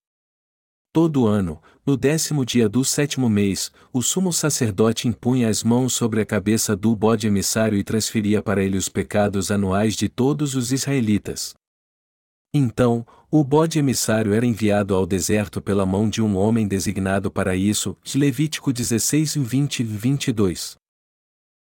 Todo 0.92 1.26
ano, 1.26 1.60
no 1.84 1.96
décimo 1.96 2.44
dia 2.46 2.68
do 2.68 2.84
sétimo 2.84 3.28
mês, 3.28 3.72
o 3.92 4.02
sumo 4.02 4.32
sacerdote 4.32 5.08
impunha 5.08 5.48
as 5.48 5.64
mãos 5.64 5.92
sobre 5.92 6.20
a 6.20 6.26
cabeça 6.26 6.76
do 6.76 6.94
bode 6.94 7.26
emissário 7.26 7.76
e 7.76 7.82
transferia 7.82 8.40
para 8.40 8.62
ele 8.62 8.76
os 8.76 8.88
pecados 8.88 9.50
anuais 9.50 9.96
de 9.96 10.08
todos 10.08 10.54
os 10.54 10.70
israelitas. 10.70 11.54
Então, 12.54 13.04
o 13.30 13.42
bode 13.42 13.78
emissário 13.78 14.32
era 14.32 14.46
enviado 14.46 14.94
ao 14.94 15.06
deserto 15.06 15.60
pela 15.60 15.84
mão 15.84 16.08
de 16.08 16.22
um 16.22 16.36
homem 16.36 16.68
designado 16.68 17.30
para 17.30 17.56
isso, 17.56 17.96
Levítico 18.14 18.72
16, 18.72 19.36
20 19.36 19.80
e 19.80 19.84
22. 19.84 20.76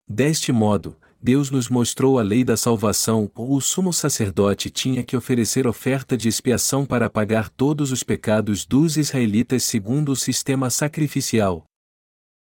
Deste 0.09 0.51
modo, 0.51 0.95
Deus 1.21 1.49
nos 1.49 1.67
mostrou 1.67 2.19
a 2.19 2.21
lei 2.21 2.43
da 2.43 2.55
salvação, 2.55 3.29
o 3.35 3.59
sumo 3.59 3.91
sacerdote 3.91 4.69
tinha 4.69 5.03
que 5.03 5.17
oferecer 5.17 5.65
oferta 5.65 6.15
de 6.15 6.29
expiação 6.29 6.85
para 6.85 7.09
pagar 7.09 7.49
todos 7.49 7.91
os 7.91 8.03
pecados 8.03 8.65
dos 8.65 8.97
israelitas 8.97 9.63
segundo 9.63 10.11
o 10.11 10.15
sistema 10.15 10.69
sacrificial. 10.69 11.65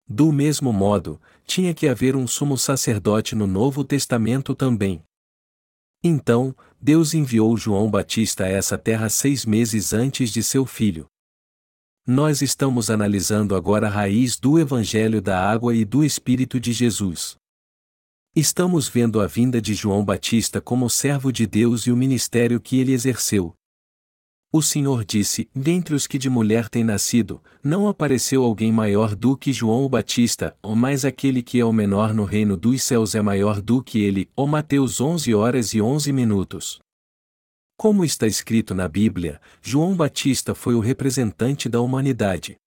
Do 0.08 0.32
mesmo 0.32 0.74
modo, 0.74 1.22
tinha 1.46 1.74
que 1.74 1.88
haver 1.88 2.16
um 2.16 2.28
sumo 2.28 2.58
sacerdote 2.58 3.34
no 3.36 3.48
Novo 3.48 3.84
Testamento 3.84 4.54
também. 4.54 5.02
Então, 6.04 6.56
Deus 6.82 7.14
enviou 7.14 7.56
João 7.56 7.90
Batista 7.90 8.46
a 8.46 8.48
essa 8.48 8.78
terra 8.78 9.10
seis 9.10 9.46
meses 9.46 9.94
antes 9.94 10.32
de 10.32 10.44
seu 10.44 10.66
filho. 10.66 11.06
Nós 12.08 12.42
estamos 12.42 12.90
analisando 12.90 13.56
agora 13.56 13.88
a 13.88 13.90
raiz 13.90 14.38
do 14.38 14.58
Evangelho 14.58 15.22
da 15.22 15.40
Água 15.48 15.76
e 15.76 15.86
do 15.86 16.04
Espírito 16.04 16.60
de 16.60 16.74
Jesus. 16.74 17.39
Estamos 18.36 18.88
vendo 18.88 19.20
a 19.22 19.26
vinda 19.26 19.60
de 19.60 19.74
João 19.74 20.06
Batista 20.06 20.62
como 20.62 20.88
servo 20.88 21.32
de 21.32 21.48
Deus 21.48 21.88
e 21.88 21.92
o 21.92 21.98
ministério 21.98 22.62
que 22.62 22.80
ele 22.80 22.94
exerceu. 22.94 23.56
O 24.54 24.62
Senhor 24.62 25.04
disse: 25.04 25.50
Dentre 25.54 25.96
os 25.96 26.06
que 26.06 26.18
de 26.20 26.30
mulher 26.30 26.70
têm 26.70 26.84
nascido, 26.84 27.42
não 27.64 27.88
apareceu 27.88 28.44
alguém 28.44 28.72
maior 28.72 29.16
do 29.16 29.36
que 29.36 29.52
João 29.52 29.84
o 29.84 29.90
Batista, 29.90 30.56
ou 30.62 30.76
mais 30.76 31.06
aquele 31.06 31.42
que 31.42 31.60
é 31.60 31.66
o 31.66 31.74
menor 31.74 32.14
no 32.14 32.24
reino 32.24 32.56
dos 32.56 32.84
céus 32.84 33.16
é 33.16 33.22
maior 33.22 33.62
do 33.62 33.84
que 33.84 34.00
ele. 34.00 34.30
Ou 34.36 34.46
Mateus 34.46 35.02
11 35.02 35.34
horas 35.34 35.74
e 35.74 35.82
11 35.82 36.14
minutos. 36.14 36.80
Como 37.76 38.06
está 38.06 38.28
escrito 38.28 38.76
na 38.76 38.88
Bíblia, 38.88 39.42
João 39.60 39.96
Batista 39.96 40.54
foi 40.54 40.76
o 40.76 40.80
representante 40.80 41.68
da 41.68 41.82
humanidade. 41.82 42.58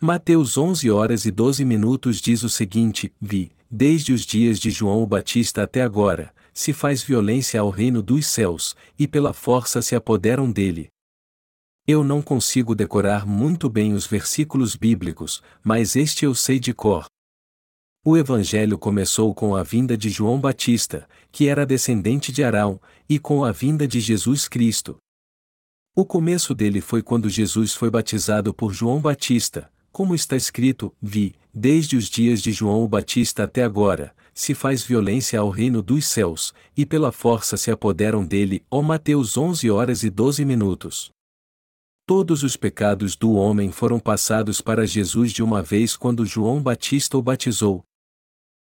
Mateus 0.00 0.56
11 0.56 0.90
horas 0.90 1.24
e 1.24 1.30
12 1.32 1.64
minutos 1.64 2.20
diz 2.20 2.42
o 2.44 2.48
seguinte: 2.48 3.12
Vi, 3.20 3.52
desde 3.70 4.12
os 4.12 4.26
dias 4.26 4.58
de 4.58 4.70
João 4.70 5.02
o 5.02 5.06
Batista 5.06 5.62
até 5.62 5.82
agora, 5.82 6.34
se 6.52 6.72
faz 6.72 7.02
violência 7.02 7.60
ao 7.60 7.70
reino 7.70 8.02
dos 8.02 8.26
céus, 8.26 8.74
e 8.98 9.06
pela 9.06 9.32
força 9.32 9.80
se 9.80 9.94
apoderam 9.94 10.50
dele. 10.50 10.88
Eu 11.86 12.04
não 12.04 12.20
consigo 12.20 12.74
decorar 12.74 13.26
muito 13.26 13.68
bem 13.68 13.94
os 13.94 14.06
versículos 14.06 14.76
bíblicos, 14.76 15.42
mas 15.62 15.96
este 15.96 16.24
eu 16.24 16.34
sei 16.34 16.58
de 16.58 16.74
cor. 16.74 17.06
O 18.04 18.16
Evangelho 18.16 18.78
começou 18.78 19.34
com 19.34 19.54
a 19.54 19.62
vinda 19.62 19.96
de 19.96 20.08
João 20.08 20.40
Batista, 20.40 21.08
que 21.30 21.48
era 21.48 21.66
descendente 21.66 22.32
de 22.32 22.42
Arão, 22.42 22.80
e 23.08 23.18
com 23.18 23.44
a 23.44 23.52
vinda 23.52 23.86
de 23.86 24.00
Jesus 24.00 24.48
Cristo. 24.48 24.96
O 25.94 26.04
começo 26.04 26.54
dele 26.54 26.80
foi 26.80 27.02
quando 27.02 27.28
Jesus 27.28 27.74
foi 27.74 27.90
batizado 27.90 28.54
por 28.54 28.72
João 28.72 29.00
Batista, 29.00 29.70
como 29.92 30.14
está 30.14 30.36
escrito: 30.36 30.94
Vi, 31.02 31.34
desde 31.54 31.96
os 31.96 32.08
dias 32.08 32.40
de 32.40 32.52
João 32.52 32.82
o 32.82 32.88
Batista 32.88 33.44
até 33.44 33.62
agora, 33.62 34.14
se 34.32 34.54
faz 34.54 34.82
violência 34.82 35.38
ao 35.38 35.50
reino 35.50 35.82
dos 35.82 36.06
céus, 36.06 36.54
e 36.76 36.86
pela 36.86 37.12
força 37.12 37.56
se 37.56 37.70
apoderam 37.70 38.24
dele. 38.24 38.64
Ó 38.70 38.80
Mateus 38.82 39.36
11 39.36 39.70
horas 39.70 40.02
e 40.02 40.10
12 40.10 40.44
minutos. 40.44 41.10
Todos 42.06 42.42
os 42.42 42.56
pecados 42.56 43.14
do 43.14 43.32
homem 43.32 43.70
foram 43.70 44.00
passados 44.00 44.60
para 44.60 44.86
Jesus 44.86 45.32
de 45.32 45.42
uma 45.42 45.62
vez 45.62 45.96
quando 45.96 46.26
João 46.26 46.62
Batista 46.62 47.16
o 47.16 47.22
batizou. 47.22 47.84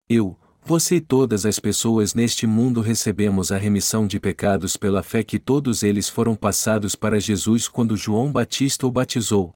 Eu, 0.10 0.38
você 0.62 0.98
e 0.98 1.02
todas 1.02 1.46
as 1.46 1.58
pessoas 1.58 2.14
neste 2.14 2.46
mundo 2.46 2.82
recebemos 2.82 3.52
a 3.52 3.58
remissão 3.58 4.06
de 4.06 4.20
pecados 4.20 4.76
pela 4.76 5.02
fé 5.02 5.24
que 5.24 5.40
todos 5.40 5.84
eles 5.84 6.10
foram 6.10 6.36
passados 6.36 6.96
para 6.96 7.20
Jesus 7.20 7.68
quando 7.68 7.96
João 7.96 8.32
Batista 8.32 8.86
o 8.86 8.92
batizou. 8.92 9.54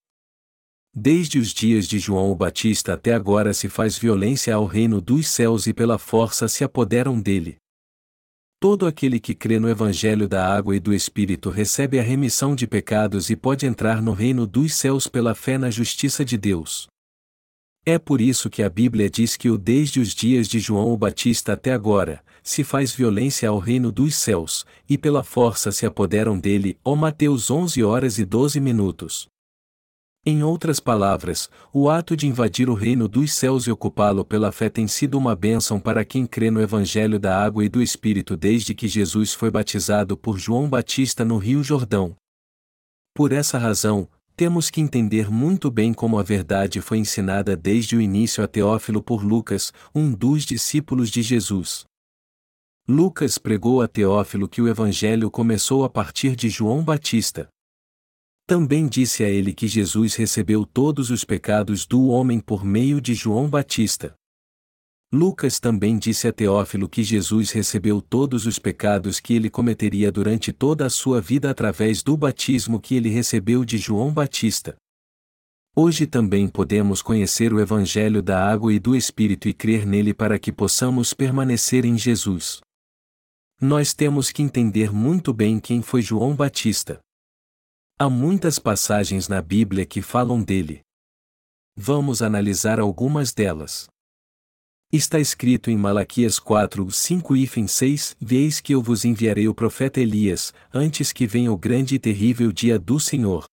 Desde 0.96 1.40
os 1.40 1.52
dias 1.52 1.88
de 1.88 1.98
João 1.98 2.32
o 2.32 2.36
Batista 2.36 2.94
até 2.94 3.16
agora 3.16 3.52
se 3.52 3.68
faz 3.68 3.98
violência 3.98 4.54
ao 4.54 4.68
reino 4.68 5.02
dos 5.02 5.28
céus 5.28 5.66
e 5.66 5.74
pela 5.74 5.98
força 5.98 6.48
se 6.48 6.64
apoderam 6.64 7.20
dele. 7.20 7.58
Todo 8.60 8.86
aquele 8.86 9.20
que 9.20 9.34
crê 9.34 9.60
no 9.60 9.68
Evangelho 9.68 10.28
da 10.28 10.46
água 10.46 10.76
e 10.76 10.80
do 10.80 10.94
Espírito 10.94 11.50
recebe 11.50 12.00
a 12.00 12.04
remissão 12.04 12.56
de 12.56 12.68
pecados 12.68 13.32
e 13.32 13.36
pode 13.36 13.66
entrar 13.66 14.04
no 14.04 14.14
reino 14.14 14.46
dos 14.46 14.76
céus 14.76 15.08
pela 15.08 15.34
fé 15.34 15.58
na 15.58 15.72
justiça 15.72 16.24
de 16.24 16.38
Deus. 16.38 16.88
É 17.84 17.98
por 17.98 18.22
isso 18.22 18.48
que 18.48 18.62
a 18.62 18.70
Bíblia 18.70 19.10
diz 19.10 19.36
que 19.36 19.50
o 19.50 19.58
desde 19.58 20.00
os 20.00 20.14
dias 20.14 20.48
de 20.48 20.60
João 20.60 20.92
o 20.92 20.98
Batista 20.98 21.54
até 21.54 21.74
agora, 21.74 22.24
se 22.44 22.64
faz 22.64 22.94
violência 22.94 23.50
ao 23.50 23.58
reino 23.58 23.92
dos 23.92 24.16
céus, 24.16 24.64
e 24.88 24.96
pela 24.96 25.24
força 25.24 25.72
se 25.72 25.88
apoderam 25.88 26.40
dele. 26.40 26.78
Ó 26.86 26.96
Mateus 26.96 27.50
11 27.50 27.84
horas 27.84 28.20
e 28.20 28.26
12 28.26 28.60
minutos. 28.60 29.33
Em 30.26 30.42
outras 30.42 30.80
palavras, 30.80 31.50
o 31.74 31.90
ato 31.90 32.16
de 32.16 32.28
invadir 32.28 32.70
o 32.70 32.74
reino 32.74 33.10
dos 33.10 33.34
céus 33.34 33.68
e 33.68 33.72
ocupá-lo 33.72 34.24
pela 34.24 34.54
fé 34.54 34.70
tem 34.70 34.88
sido 34.88 35.18
uma 35.18 35.36
bênção 35.36 35.82
para 35.82 36.06
quem 36.06 36.26
crê 36.26 36.50
no 36.50 36.62
Evangelho 36.62 37.20
da 37.20 37.44
Água 37.44 37.66
e 37.66 37.68
do 37.68 37.82
Espírito 37.82 38.38
desde 38.38 38.74
que 38.74 38.88
Jesus 38.88 39.34
foi 39.34 39.52
batizado 39.52 40.16
por 40.16 40.38
João 40.40 40.70
Batista 40.70 41.26
no 41.26 41.38
Rio 41.38 41.62
Jordão. 41.62 42.16
Por 43.14 43.34
essa 43.34 43.58
razão, 43.58 44.08
temos 44.34 44.70
que 44.70 44.80
entender 44.80 45.30
muito 45.30 45.70
bem 45.70 45.94
como 45.94 46.18
a 46.18 46.24
verdade 46.24 46.80
foi 46.80 47.00
ensinada 47.00 47.58
desde 47.58 47.98
o 47.98 48.02
início 48.02 48.42
a 48.42 48.48
Teófilo 48.48 49.04
por 49.04 49.26
Lucas, 49.26 49.74
um 49.94 50.10
dos 50.10 50.46
discípulos 50.46 51.10
de 51.10 51.22
Jesus. 51.22 51.84
Lucas 52.88 53.38
pregou 53.38 53.82
a 53.82 53.90
Teófilo 53.90 54.48
que 54.48 54.62
o 54.62 54.70
Evangelho 54.70 55.30
começou 55.30 55.84
a 55.84 55.90
partir 55.90 56.34
de 56.34 56.50
João 56.50 56.82
Batista. 56.82 57.50
Também 58.54 58.86
disse 58.86 59.24
a 59.24 59.28
ele 59.28 59.52
que 59.52 59.68
Jesus 59.68 60.14
recebeu 60.14 60.64
todos 60.64 61.10
os 61.10 61.24
pecados 61.24 61.88
do 61.88 62.10
homem 62.10 62.40
por 62.40 62.64
meio 62.64 63.02
de 63.02 63.16
João 63.16 63.50
Batista. 63.50 64.14
Lucas 65.12 65.60
também 65.60 65.98
disse 65.98 66.28
a 66.28 66.32
Teófilo 66.32 66.88
que 66.88 67.02
Jesus 67.04 67.50
recebeu 67.50 68.00
todos 68.00 68.46
os 68.46 68.60
pecados 68.60 69.20
que 69.20 69.34
ele 69.34 69.50
cometeria 69.50 70.12
durante 70.12 70.54
toda 70.54 70.86
a 70.86 70.90
sua 70.92 71.20
vida 71.20 71.50
através 71.50 72.04
do 72.04 72.16
batismo 72.16 72.80
que 72.80 72.94
ele 72.94 73.10
recebeu 73.10 73.66
de 73.66 73.80
João 73.80 74.14
Batista. 74.14 74.76
Hoje 75.76 76.06
também 76.06 76.48
podemos 76.48 77.02
conhecer 77.02 77.52
o 77.52 77.60
Evangelho 77.60 78.22
da 78.22 78.40
água 78.48 78.72
e 78.72 78.78
do 78.78 78.96
Espírito 78.96 79.50
e 79.50 79.54
crer 79.56 79.84
nele 79.84 80.14
para 80.14 80.38
que 80.38 80.52
possamos 80.52 81.12
permanecer 81.12 81.86
em 81.86 81.98
Jesus. 81.98 82.62
Nós 83.60 83.96
temos 83.96 84.30
que 84.30 84.44
entender 84.44 84.94
muito 84.94 85.34
bem 85.34 85.60
quem 85.60 85.82
foi 85.82 86.04
João 86.04 86.36
Batista. 86.36 87.02
Há 88.04 88.10
muitas 88.10 88.60
passagens 88.60 89.30
na 89.30 89.42
Bíblia 89.42 89.86
que 89.86 90.02
falam 90.02 90.44
dele. 90.44 90.82
Vamos 91.74 92.22
analisar 92.22 92.78
algumas 92.78 93.32
delas. 93.32 93.88
Está 94.92 95.22
escrito 95.22 95.72
em 95.72 95.78
Malaquias 95.78 96.38
4, 96.38 96.92
5 96.92 97.38
e 97.38 97.48
6: 97.66 98.18
Veis 98.20 98.60
que 98.60 98.76
eu 98.76 98.82
vos 98.82 99.06
enviarei 99.06 99.48
o 99.48 99.56
profeta 99.56 100.02
Elias, 100.02 100.54
antes 100.74 101.14
que 101.14 101.26
venha 101.26 101.50
o 101.50 101.58
grande 101.58 101.96
e 101.96 102.00
terrível 102.00 102.52
dia 102.52 102.78
do 102.78 103.00
Senhor. 103.00 103.46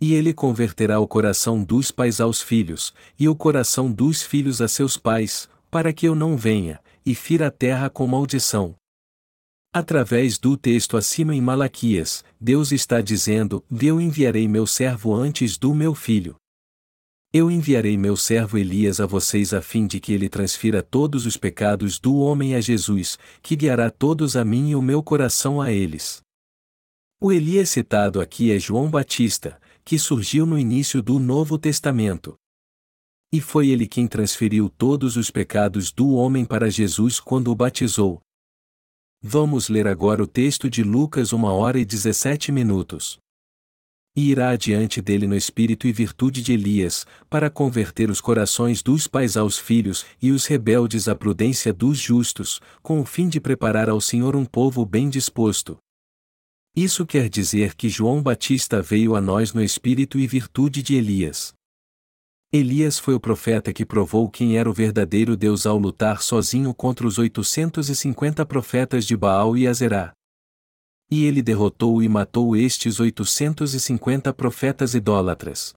E 0.00 0.14
ele 0.14 0.32
converterá 0.32 0.98
o 0.98 1.06
coração 1.06 1.62
dos 1.62 1.90
pais 1.90 2.18
aos 2.18 2.40
filhos, 2.40 2.94
e 3.18 3.28
o 3.28 3.36
coração 3.36 3.92
dos 3.92 4.22
filhos 4.22 4.62
a 4.62 4.68
seus 4.68 4.96
pais, 4.96 5.50
para 5.70 5.92
que 5.92 6.08
eu 6.08 6.14
não 6.14 6.34
venha, 6.34 6.80
e 7.04 7.14
fira 7.14 7.48
a 7.48 7.50
terra 7.50 7.90
com 7.90 8.06
maldição. 8.06 8.79
Através 9.72 10.36
do 10.36 10.56
texto 10.56 10.96
acima 10.96 11.32
em 11.32 11.40
Malaquias, 11.40 12.24
Deus 12.40 12.72
está 12.72 13.00
dizendo: 13.00 13.64
Eu 13.70 14.00
enviarei 14.00 14.48
meu 14.48 14.66
servo 14.66 15.14
antes 15.14 15.56
do 15.56 15.72
meu 15.72 15.94
filho. 15.94 16.34
Eu 17.32 17.48
enviarei 17.48 17.96
meu 17.96 18.16
servo 18.16 18.58
Elias 18.58 18.98
a 18.98 19.06
vocês 19.06 19.54
a 19.54 19.62
fim 19.62 19.86
de 19.86 20.00
que 20.00 20.12
ele 20.12 20.28
transfira 20.28 20.82
todos 20.82 21.24
os 21.24 21.36
pecados 21.36 22.00
do 22.00 22.16
homem 22.16 22.56
a 22.56 22.60
Jesus, 22.60 23.16
que 23.40 23.54
guiará 23.54 23.88
todos 23.92 24.36
a 24.36 24.44
mim 24.44 24.70
e 24.70 24.74
o 24.74 24.82
meu 24.82 25.04
coração 25.04 25.60
a 25.60 25.70
eles. 25.70 26.20
O 27.20 27.30
Elias 27.30 27.70
citado 27.70 28.20
aqui 28.20 28.50
é 28.50 28.58
João 28.58 28.90
Batista, 28.90 29.60
que 29.84 30.00
surgiu 30.00 30.44
no 30.44 30.58
início 30.58 31.00
do 31.00 31.20
Novo 31.20 31.56
Testamento. 31.56 32.34
E 33.32 33.40
foi 33.40 33.68
ele 33.68 33.86
quem 33.86 34.08
transferiu 34.08 34.68
todos 34.68 35.16
os 35.16 35.30
pecados 35.30 35.92
do 35.92 36.10
homem 36.14 36.44
para 36.44 36.68
Jesus 36.68 37.20
quando 37.20 37.52
o 37.52 37.54
batizou, 37.54 38.20
Vamos 39.22 39.68
ler 39.68 39.86
agora 39.86 40.22
o 40.22 40.26
texto 40.26 40.70
de 40.70 40.82
Lucas 40.82 41.34
1 41.34 41.44
hora 41.44 41.78
e 41.78 41.84
17 41.84 42.50
minutos. 42.50 43.18
E 44.16 44.30
irá 44.30 44.48
adiante 44.48 45.02
dele 45.02 45.26
no 45.26 45.36
espírito 45.36 45.86
e 45.86 45.92
virtude 45.92 46.40
de 46.40 46.54
Elias, 46.54 47.06
para 47.28 47.50
converter 47.50 48.08
os 48.08 48.18
corações 48.18 48.82
dos 48.82 49.06
pais 49.06 49.36
aos 49.36 49.58
filhos 49.58 50.06
e 50.22 50.32
os 50.32 50.46
rebeldes 50.46 51.06
à 51.06 51.14
prudência 51.14 51.70
dos 51.70 51.98
justos, 51.98 52.62
com 52.82 52.98
o 52.98 53.04
fim 53.04 53.28
de 53.28 53.38
preparar 53.38 53.90
ao 53.90 54.00
Senhor 54.00 54.34
um 54.34 54.46
povo 54.46 54.86
bem 54.86 55.10
disposto. 55.10 55.76
Isso 56.74 57.04
quer 57.04 57.28
dizer 57.28 57.74
que 57.74 57.90
João 57.90 58.22
Batista 58.22 58.80
veio 58.80 59.14
a 59.14 59.20
nós 59.20 59.52
no 59.52 59.62
espírito 59.62 60.18
e 60.18 60.26
virtude 60.26 60.82
de 60.82 60.94
Elias. 60.94 61.52
Elias 62.52 62.98
foi 62.98 63.14
o 63.14 63.20
profeta 63.20 63.72
que 63.72 63.86
provou 63.86 64.28
quem 64.28 64.58
era 64.58 64.68
o 64.68 64.72
verdadeiro 64.72 65.36
Deus 65.36 65.66
ao 65.66 65.78
lutar 65.78 66.20
sozinho 66.20 66.74
contra 66.74 67.06
os 67.06 67.16
850 67.16 68.44
profetas 68.44 69.06
de 69.06 69.16
Baal 69.16 69.56
e 69.56 69.68
Azerá. 69.68 70.12
E 71.08 71.24
ele 71.24 71.42
derrotou 71.42 72.02
e 72.02 72.08
matou 72.08 72.56
estes 72.56 72.98
850 72.98 74.32
profetas 74.32 74.94
idólatras. 74.94 75.74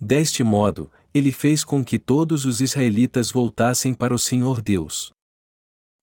Deste 0.00 0.42
modo, 0.42 0.90
ele 1.14 1.30
fez 1.30 1.62
com 1.62 1.84
que 1.84 1.96
todos 1.96 2.44
os 2.44 2.60
israelitas 2.60 3.30
voltassem 3.30 3.94
para 3.94 4.12
o 4.12 4.18
Senhor 4.18 4.60
Deus. 4.60 5.12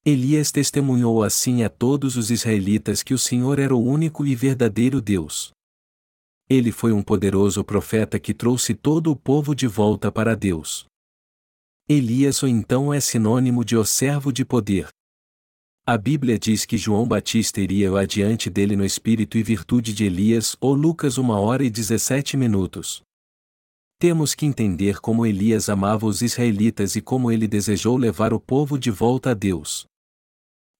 Elias 0.05 0.53
testemunhou 0.53 1.21
assim 1.21 1.63
a 1.63 1.69
todos 1.69 2.15
os 2.15 2.31
israelitas 2.31 3.03
que 3.03 3.13
o 3.13 3.17
Senhor 3.17 3.59
era 3.59 3.75
o 3.75 3.83
único 3.83 4.25
e 4.25 4.35
verdadeiro 4.35 5.01
Deus. 5.01 5.51
Ele 6.47 6.71
foi 6.71 6.91
um 6.91 7.01
poderoso 7.01 7.63
profeta 7.63 8.19
que 8.19 8.33
trouxe 8.33 8.75
todo 8.75 9.11
o 9.11 9.15
povo 9.15 9.55
de 9.55 9.65
volta 9.65 10.11
para 10.11 10.35
Deus. 10.35 10.85
Elias 11.89 12.43
ou 12.43 12.49
então 12.49 12.93
é 12.93 12.99
sinônimo 12.99 13.65
de 13.65 13.75
o 13.75 13.83
servo 13.83 14.31
de 14.31 14.45
poder. 14.45 14.87
A 15.87 15.97
Bíblia 15.97 16.37
diz 16.37 16.65
que 16.65 16.77
João 16.77 17.07
Batista 17.07 17.61
iria 17.61 17.95
adiante 17.97 18.49
dele 18.49 18.75
no 18.75 18.85
espírito 18.85 19.37
e 19.37 19.43
virtude 19.43 19.93
de 19.93 20.05
Elias, 20.05 20.55
ou 20.59 20.73
Lucas 20.73 21.17
1 21.17 21.29
hora 21.29 21.63
e 21.63 21.69
17 21.69 22.37
minutos. 22.37 23.03
Temos 23.99 24.35
que 24.35 24.45
entender 24.45 24.99
como 24.99 25.25
Elias 25.25 25.69
amava 25.69 26.05
os 26.05 26.21
israelitas 26.21 26.95
e 26.95 27.01
como 27.01 27.31
ele 27.31 27.47
desejou 27.47 27.97
levar 27.97 28.33
o 28.33 28.39
povo 28.39 28.77
de 28.77 28.91
volta 28.91 29.31
a 29.31 29.33
Deus. 29.33 29.85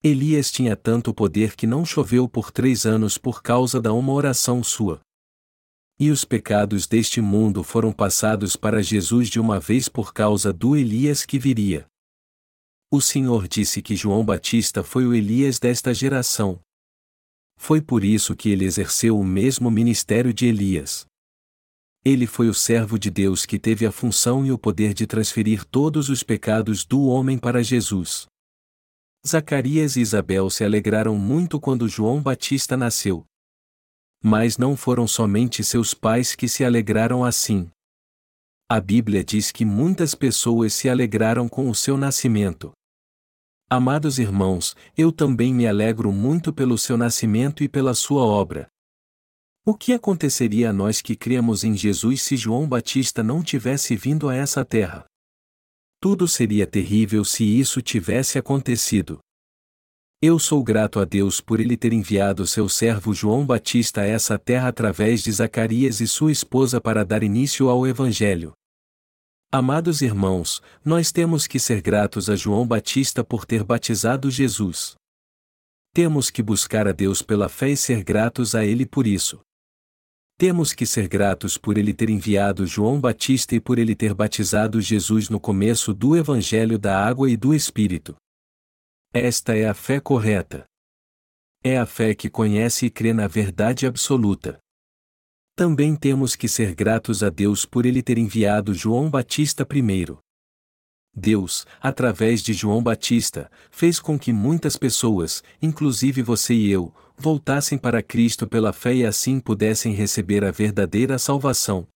Elias 0.04 0.52
tinha 0.52 0.76
tanto 0.76 1.14
poder 1.14 1.56
que 1.56 1.66
não 1.66 1.86
choveu 1.86 2.28
por 2.30 2.52
três 2.52 2.86
anos 2.86 3.18
por 3.18 3.42
causa 3.42 3.82
da 3.82 3.94
uma 3.94 4.14
oração 4.14 4.64
sua. 4.64 5.00
E 5.98 6.12
os 6.12 6.26
pecados 6.26 6.86
deste 6.86 7.22
mundo 7.22 7.64
foram 7.64 7.94
passados 7.94 8.58
para 8.58 8.84
Jesus 8.84 9.30
de 9.30 9.40
uma 9.40 9.60
vez 9.60 9.88
por 9.88 10.14
causa 10.14 10.52
do 10.52 10.76
Elias 10.76 11.26
que 11.26 11.40
viria. 11.40 11.88
O 12.92 13.00
Senhor 13.00 13.48
disse 13.48 13.82
que 13.82 13.96
João 13.96 14.24
Batista 14.24 14.84
foi 14.84 15.06
o 15.06 15.14
Elias 15.14 15.58
desta 15.58 15.94
geração. 15.94 16.60
Foi 17.58 17.82
por 17.82 18.04
isso 18.04 18.36
que 18.36 18.50
ele 18.50 18.66
exerceu 18.66 19.18
o 19.18 19.24
mesmo 19.24 19.72
ministério 19.72 20.34
de 20.34 20.46
Elias. 20.46 21.06
Ele 22.04 22.28
foi 22.28 22.50
o 22.50 22.54
servo 22.54 23.00
de 23.00 23.10
Deus 23.10 23.46
que 23.46 23.58
teve 23.58 23.86
a 23.86 23.92
função 23.92 24.46
e 24.46 24.52
o 24.52 24.60
poder 24.60 24.94
de 24.94 25.08
transferir 25.08 25.66
todos 25.66 26.10
os 26.10 26.22
pecados 26.22 26.86
do 26.86 27.06
homem 27.06 27.38
para 27.38 27.64
Jesus. 27.64 28.28
Zacarias 29.26 29.96
e 29.96 30.02
Isabel 30.02 30.50
se 30.50 30.64
alegraram 30.64 31.18
muito 31.18 31.60
quando 31.60 31.88
João 31.88 32.22
Batista 32.22 32.78
nasceu. 32.78 33.26
Mas 34.24 34.58
não 34.58 34.76
foram 34.76 35.08
somente 35.08 35.64
seus 35.64 35.94
pais 35.94 36.36
que 36.36 36.48
se 36.48 36.64
alegraram 36.64 37.24
assim. 37.24 37.70
A 38.68 38.80
Bíblia 38.80 39.24
diz 39.24 39.52
que 39.52 39.64
muitas 39.64 40.16
pessoas 40.16 40.74
se 40.74 40.90
alegraram 40.90 41.48
com 41.48 41.70
o 41.70 41.76
seu 41.76 41.96
nascimento. 41.98 42.72
Amados 43.70 44.20
irmãos, 44.20 44.76
eu 44.98 45.12
também 45.12 45.54
me 45.54 45.68
alegro 45.68 46.12
muito 46.12 46.54
pelo 46.54 46.78
seu 46.78 46.98
nascimento 46.98 47.64
e 47.64 47.70
pela 47.70 47.94
sua 47.94 48.24
obra. 48.24 48.68
O 49.66 49.74
que 49.74 49.94
aconteceria 49.94 50.70
a 50.70 50.74
nós 50.74 51.02
que 51.02 51.16
cremos 51.16 51.64
em 51.64 51.76
Jesus 51.76 52.22
se 52.22 52.38
João 52.38 52.68
Batista 52.68 53.24
não 53.24 53.44
tivesse 53.44 53.96
vindo 53.96 54.30
a 54.30 54.36
essa 54.36 54.64
terra? 54.64 55.06
Tudo 56.00 56.28
seria 56.28 56.68
terrível 56.68 57.26
se 57.26 57.44
isso 57.44 57.82
tivesse 57.82 58.38
acontecido. 58.38 59.20
Eu 60.28 60.40
sou 60.40 60.64
grato 60.64 61.00
a 61.00 61.06
Deus 61.06 61.40
por 61.40 61.60
ele 61.60 61.78
ter 61.78 61.94
enviado 61.94 62.48
seu 62.48 62.68
servo 62.68 63.14
João 63.14 63.46
Batista 63.46 64.02
a 64.02 64.08
essa 64.08 64.40
terra 64.40 64.70
através 64.70 65.22
de 65.22 65.32
Zacarias 65.32 66.02
e 66.02 66.08
sua 66.08 66.32
esposa 66.32 66.82
para 66.82 67.06
dar 67.06 67.22
início 67.22 67.70
ao 67.70 67.86
Evangelho. 67.86 68.52
Amados 69.52 70.02
irmãos, 70.02 70.64
nós 70.84 71.12
temos 71.12 71.46
que 71.46 71.60
ser 71.60 71.80
gratos 71.80 72.28
a 72.28 72.36
João 72.36 72.66
Batista 72.66 73.24
por 73.24 73.46
ter 73.46 73.64
batizado 73.64 74.32
Jesus. 74.32 74.96
Temos 75.94 76.32
que 76.32 76.42
buscar 76.42 76.88
a 76.88 76.92
Deus 76.92 77.22
pela 77.22 77.48
fé 77.48 77.70
e 77.70 77.78
ser 77.78 78.04
gratos 78.04 78.56
a 78.56 78.66
Ele 78.66 78.84
por 78.84 79.06
isso. 79.06 79.40
Temos 80.40 80.74
que 80.74 80.88
ser 80.88 81.08
gratos 81.08 81.56
por 81.56 81.78
ele 81.78 81.94
ter 81.94 82.10
enviado 82.10 82.66
João 82.66 83.00
Batista 83.00 83.54
e 83.54 83.60
por 83.60 83.78
ele 83.78 83.94
ter 83.94 84.16
batizado 84.16 84.82
Jesus 84.82 85.30
no 85.30 85.40
começo 85.40 85.94
do 85.94 86.18
Evangelho 86.18 86.80
da 86.80 87.00
Água 87.00 87.30
e 87.30 87.38
do 87.38 87.54
Espírito. 87.54 88.16
Esta 89.18 89.56
é 89.56 89.66
a 89.66 89.74
fé 89.74 90.02
correta. 90.02 90.66
É 91.64 91.78
a 91.78 91.86
fé 91.86 92.14
que 92.14 92.30
conhece 92.30 92.88
e 92.88 92.90
crê 92.90 93.14
na 93.14 93.30
verdade 93.30 93.88
absoluta. 93.88 94.60
Também 95.56 95.96
temos 95.96 96.36
que 96.36 96.50
ser 96.50 96.76
gratos 96.76 97.24
a 97.24 97.30
Deus 97.30 97.66
por 97.66 97.86
ele 97.86 98.04
ter 98.04 98.18
enviado 98.18 98.74
João 98.74 99.10
Batista 99.10 99.66
primeiro. 99.66 100.20
Deus, 101.16 101.66
através 101.80 102.44
de 102.44 102.52
João 102.52 102.84
Batista, 102.84 103.50
fez 103.72 104.02
com 104.02 104.20
que 104.20 104.34
muitas 104.34 104.76
pessoas, 104.76 105.42
inclusive 105.62 106.22
você 106.22 106.54
e 106.54 106.70
eu, 106.70 106.94
voltassem 107.16 107.78
para 107.78 108.04
Cristo 108.04 108.46
pela 108.46 108.74
fé 108.74 108.96
e 108.96 109.06
assim 109.06 109.40
pudessem 109.40 109.94
receber 109.94 110.44
a 110.44 110.52
verdadeira 110.52 111.18
salvação. 111.18 111.88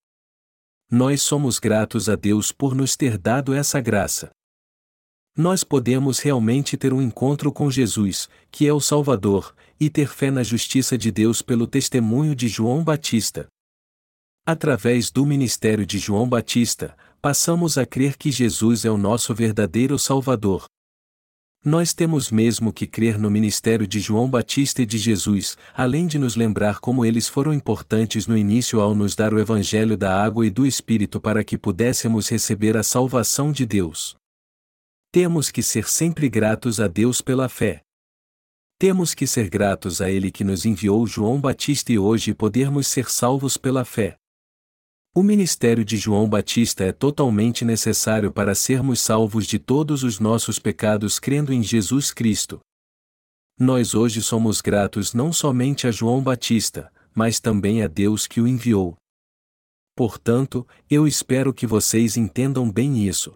Nós 0.90 1.22
somos 1.22 1.60
gratos 1.60 2.08
a 2.08 2.16
Deus 2.16 2.54
por 2.54 2.74
nos 2.74 2.96
ter 2.96 3.18
dado 3.18 3.54
essa 3.54 3.82
graça 3.82 4.32
nós 5.40 5.64
podemos 5.64 6.20
realmente 6.20 6.76
ter 6.76 6.92
um 6.92 7.02
encontro 7.02 7.50
com 7.50 7.72
Jesus, 7.72 8.28
que 8.52 8.68
é 8.68 8.74
o 8.74 8.82
Salvador, 8.82 9.56
e 9.80 9.90
ter 9.90 10.10
fé 10.10 10.30
na 10.30 10.44
justiça 10.44 10.98
de 10.98 11.10
Deus 11.12 11.42
pelo 11.42 11.66
testemunho 11.66 12.36
de 12.36 12.50
João 12.50 12.84
Batista. 12.84 13.48
Através 14.46 15.10
do 15.10 15.26
ministério 15.26 15.86
de 15.86 15.98
João 15.98 16.28
Batista, 16.28 16.94
passamos 17.22 17.78
a 17.78 17.86
crer 17.86 18.18
que 18.18 18.30
Jesus 18.30 18.84
é 18.84 18.92
o 18.92 18.98
nosso 18.98 19.34
verdadeiro 19.34 19.98
Salvador. 19.98 20.66
Nós 21.64 21.94
temos 21.94 22.30
mesmo 22.30 22.74
que 22.74 22.86
crer 22.86 23.18
no 23.18 23.32
ministério 23.32 23.88
de 23.88 24.02
João 24.02 24.30
Batista 24.30 24.82
e 24.82 24.86
de 24.86 24.98
Jesus, 24.98 25.58
além 25.74 26.06
de 26.06 26.20
nos 26.20 26.36
lembrar 26.36 26.80
como 26.82 27.06
eles 27.06 27.30
foram 27.30 27.54
importantes 27.54 28.28
no 28.28 28.38
início 28.38 28.82
ao 28.82 28.94
nos 28.94 29.16
dar 29.16 29.34
o 29.34 29.40
Evangelho 29.40 29.96
da 29.96 30.22
água 30.22 30.46
e 30.46 30.50
do 30.50 30.66
Espírito 30.68 31.22
para 31.22 31.46
que 31.46 31.58
pudéssemos 31.58 32.28
receber 32.28 32.76
a 32.76 32.84
salvação 32.84 33.54
de 33.54 33.66
Deus. 33.66 34.19
Temos 35.12 35.50
que 35.50 35.64
ser 35.64 35.90
sempre 35.90 36.30
gratos 36.30 36.80
a 36.80 36.88
Deus 36.88 37.20
pela 37.20 37.50
fé. 37.50 37.82
Temos 38.78 39.16
que 39.16 39.26
ser 39.26 39.50
gratos 39.50 40.02
a 40.02 40.12
Ele 40.12 40.30
que 40.30 40.44
nos 40.44 40.66
enviou 40.66 41.08
João 41.08 41.42
Batista 41.42 41.92
e 41.92 41.98
hoje 41.98 42.32
podermos 42.32 42.86
ser 42.86 43.10
salvos 43.10 43.58
pela 43.58 43.84
fé. 43.84 44.18
O 45.16 45.24
ministério 45.24 45.84
de 45.84 45.98
João 45.98 46.30
Batista 46.30 46.84
é 46.84 46.92
totalmente 46.92 47.66
necessário 47.66 48.32
para 48.32 48.54
sermos 48.54 49.02
salvos 49.02 49.48
de 49.48 49.58
todos 49.58 50.04
os 50.04 50.20
nossos 50.20 50.60
pecados 50.60 51.18
crendo 51.18 51.52
em 51.52 51.64
Jesus 51.64 52.12
Cristo. 52.12 52.60
Nós 53.58 53.96
hoje 53.96 54.22
somos 54.22 54.62
gratos 54.62 55.16
não 55.16 55.34
somente 55.34 55.88
a 55.88 55.92
João 55.92 56.22
Batista, 56.22 56.94
mas 57.16 57.40
também 57.40 57.82
a 57.82 57.88
Deus 57.88 58.28
que 58.28 58.40
o 58.40 58.48
enviou. 58.48 58.96
Portanto, 59.96 60.68
eu 60.88 61.08
espero 61.08 61.52
que 61.52 61.66
vocês 61.66 62.16
entendam 62.16 62.72
bem 62.72 63.08
isso. 63.08 63.34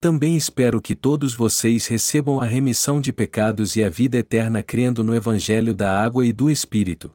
Também 0.00 0.36
espero 0.36 0.80
que 0.80 0.94
todos 0.94 1.34
vocês 1.34 1.88
recebam 1.88 2.40
a 2.40 2.44
remissão 2.44 3.00
de 3.00 3.12
pecados 3.12 3.74
e 3.74 3.82
a 3.82 3.90
vida 3.90 4.16
eterna 4.16 4.62
crendo 4.62 5.02
no 5.02 5.12
Evangelho 5.12 5.74
da 5.74 6.00
água 6.00 6.24
e 6.24 6.32
do 6.32 6.48
Espírito. 6.48 7.10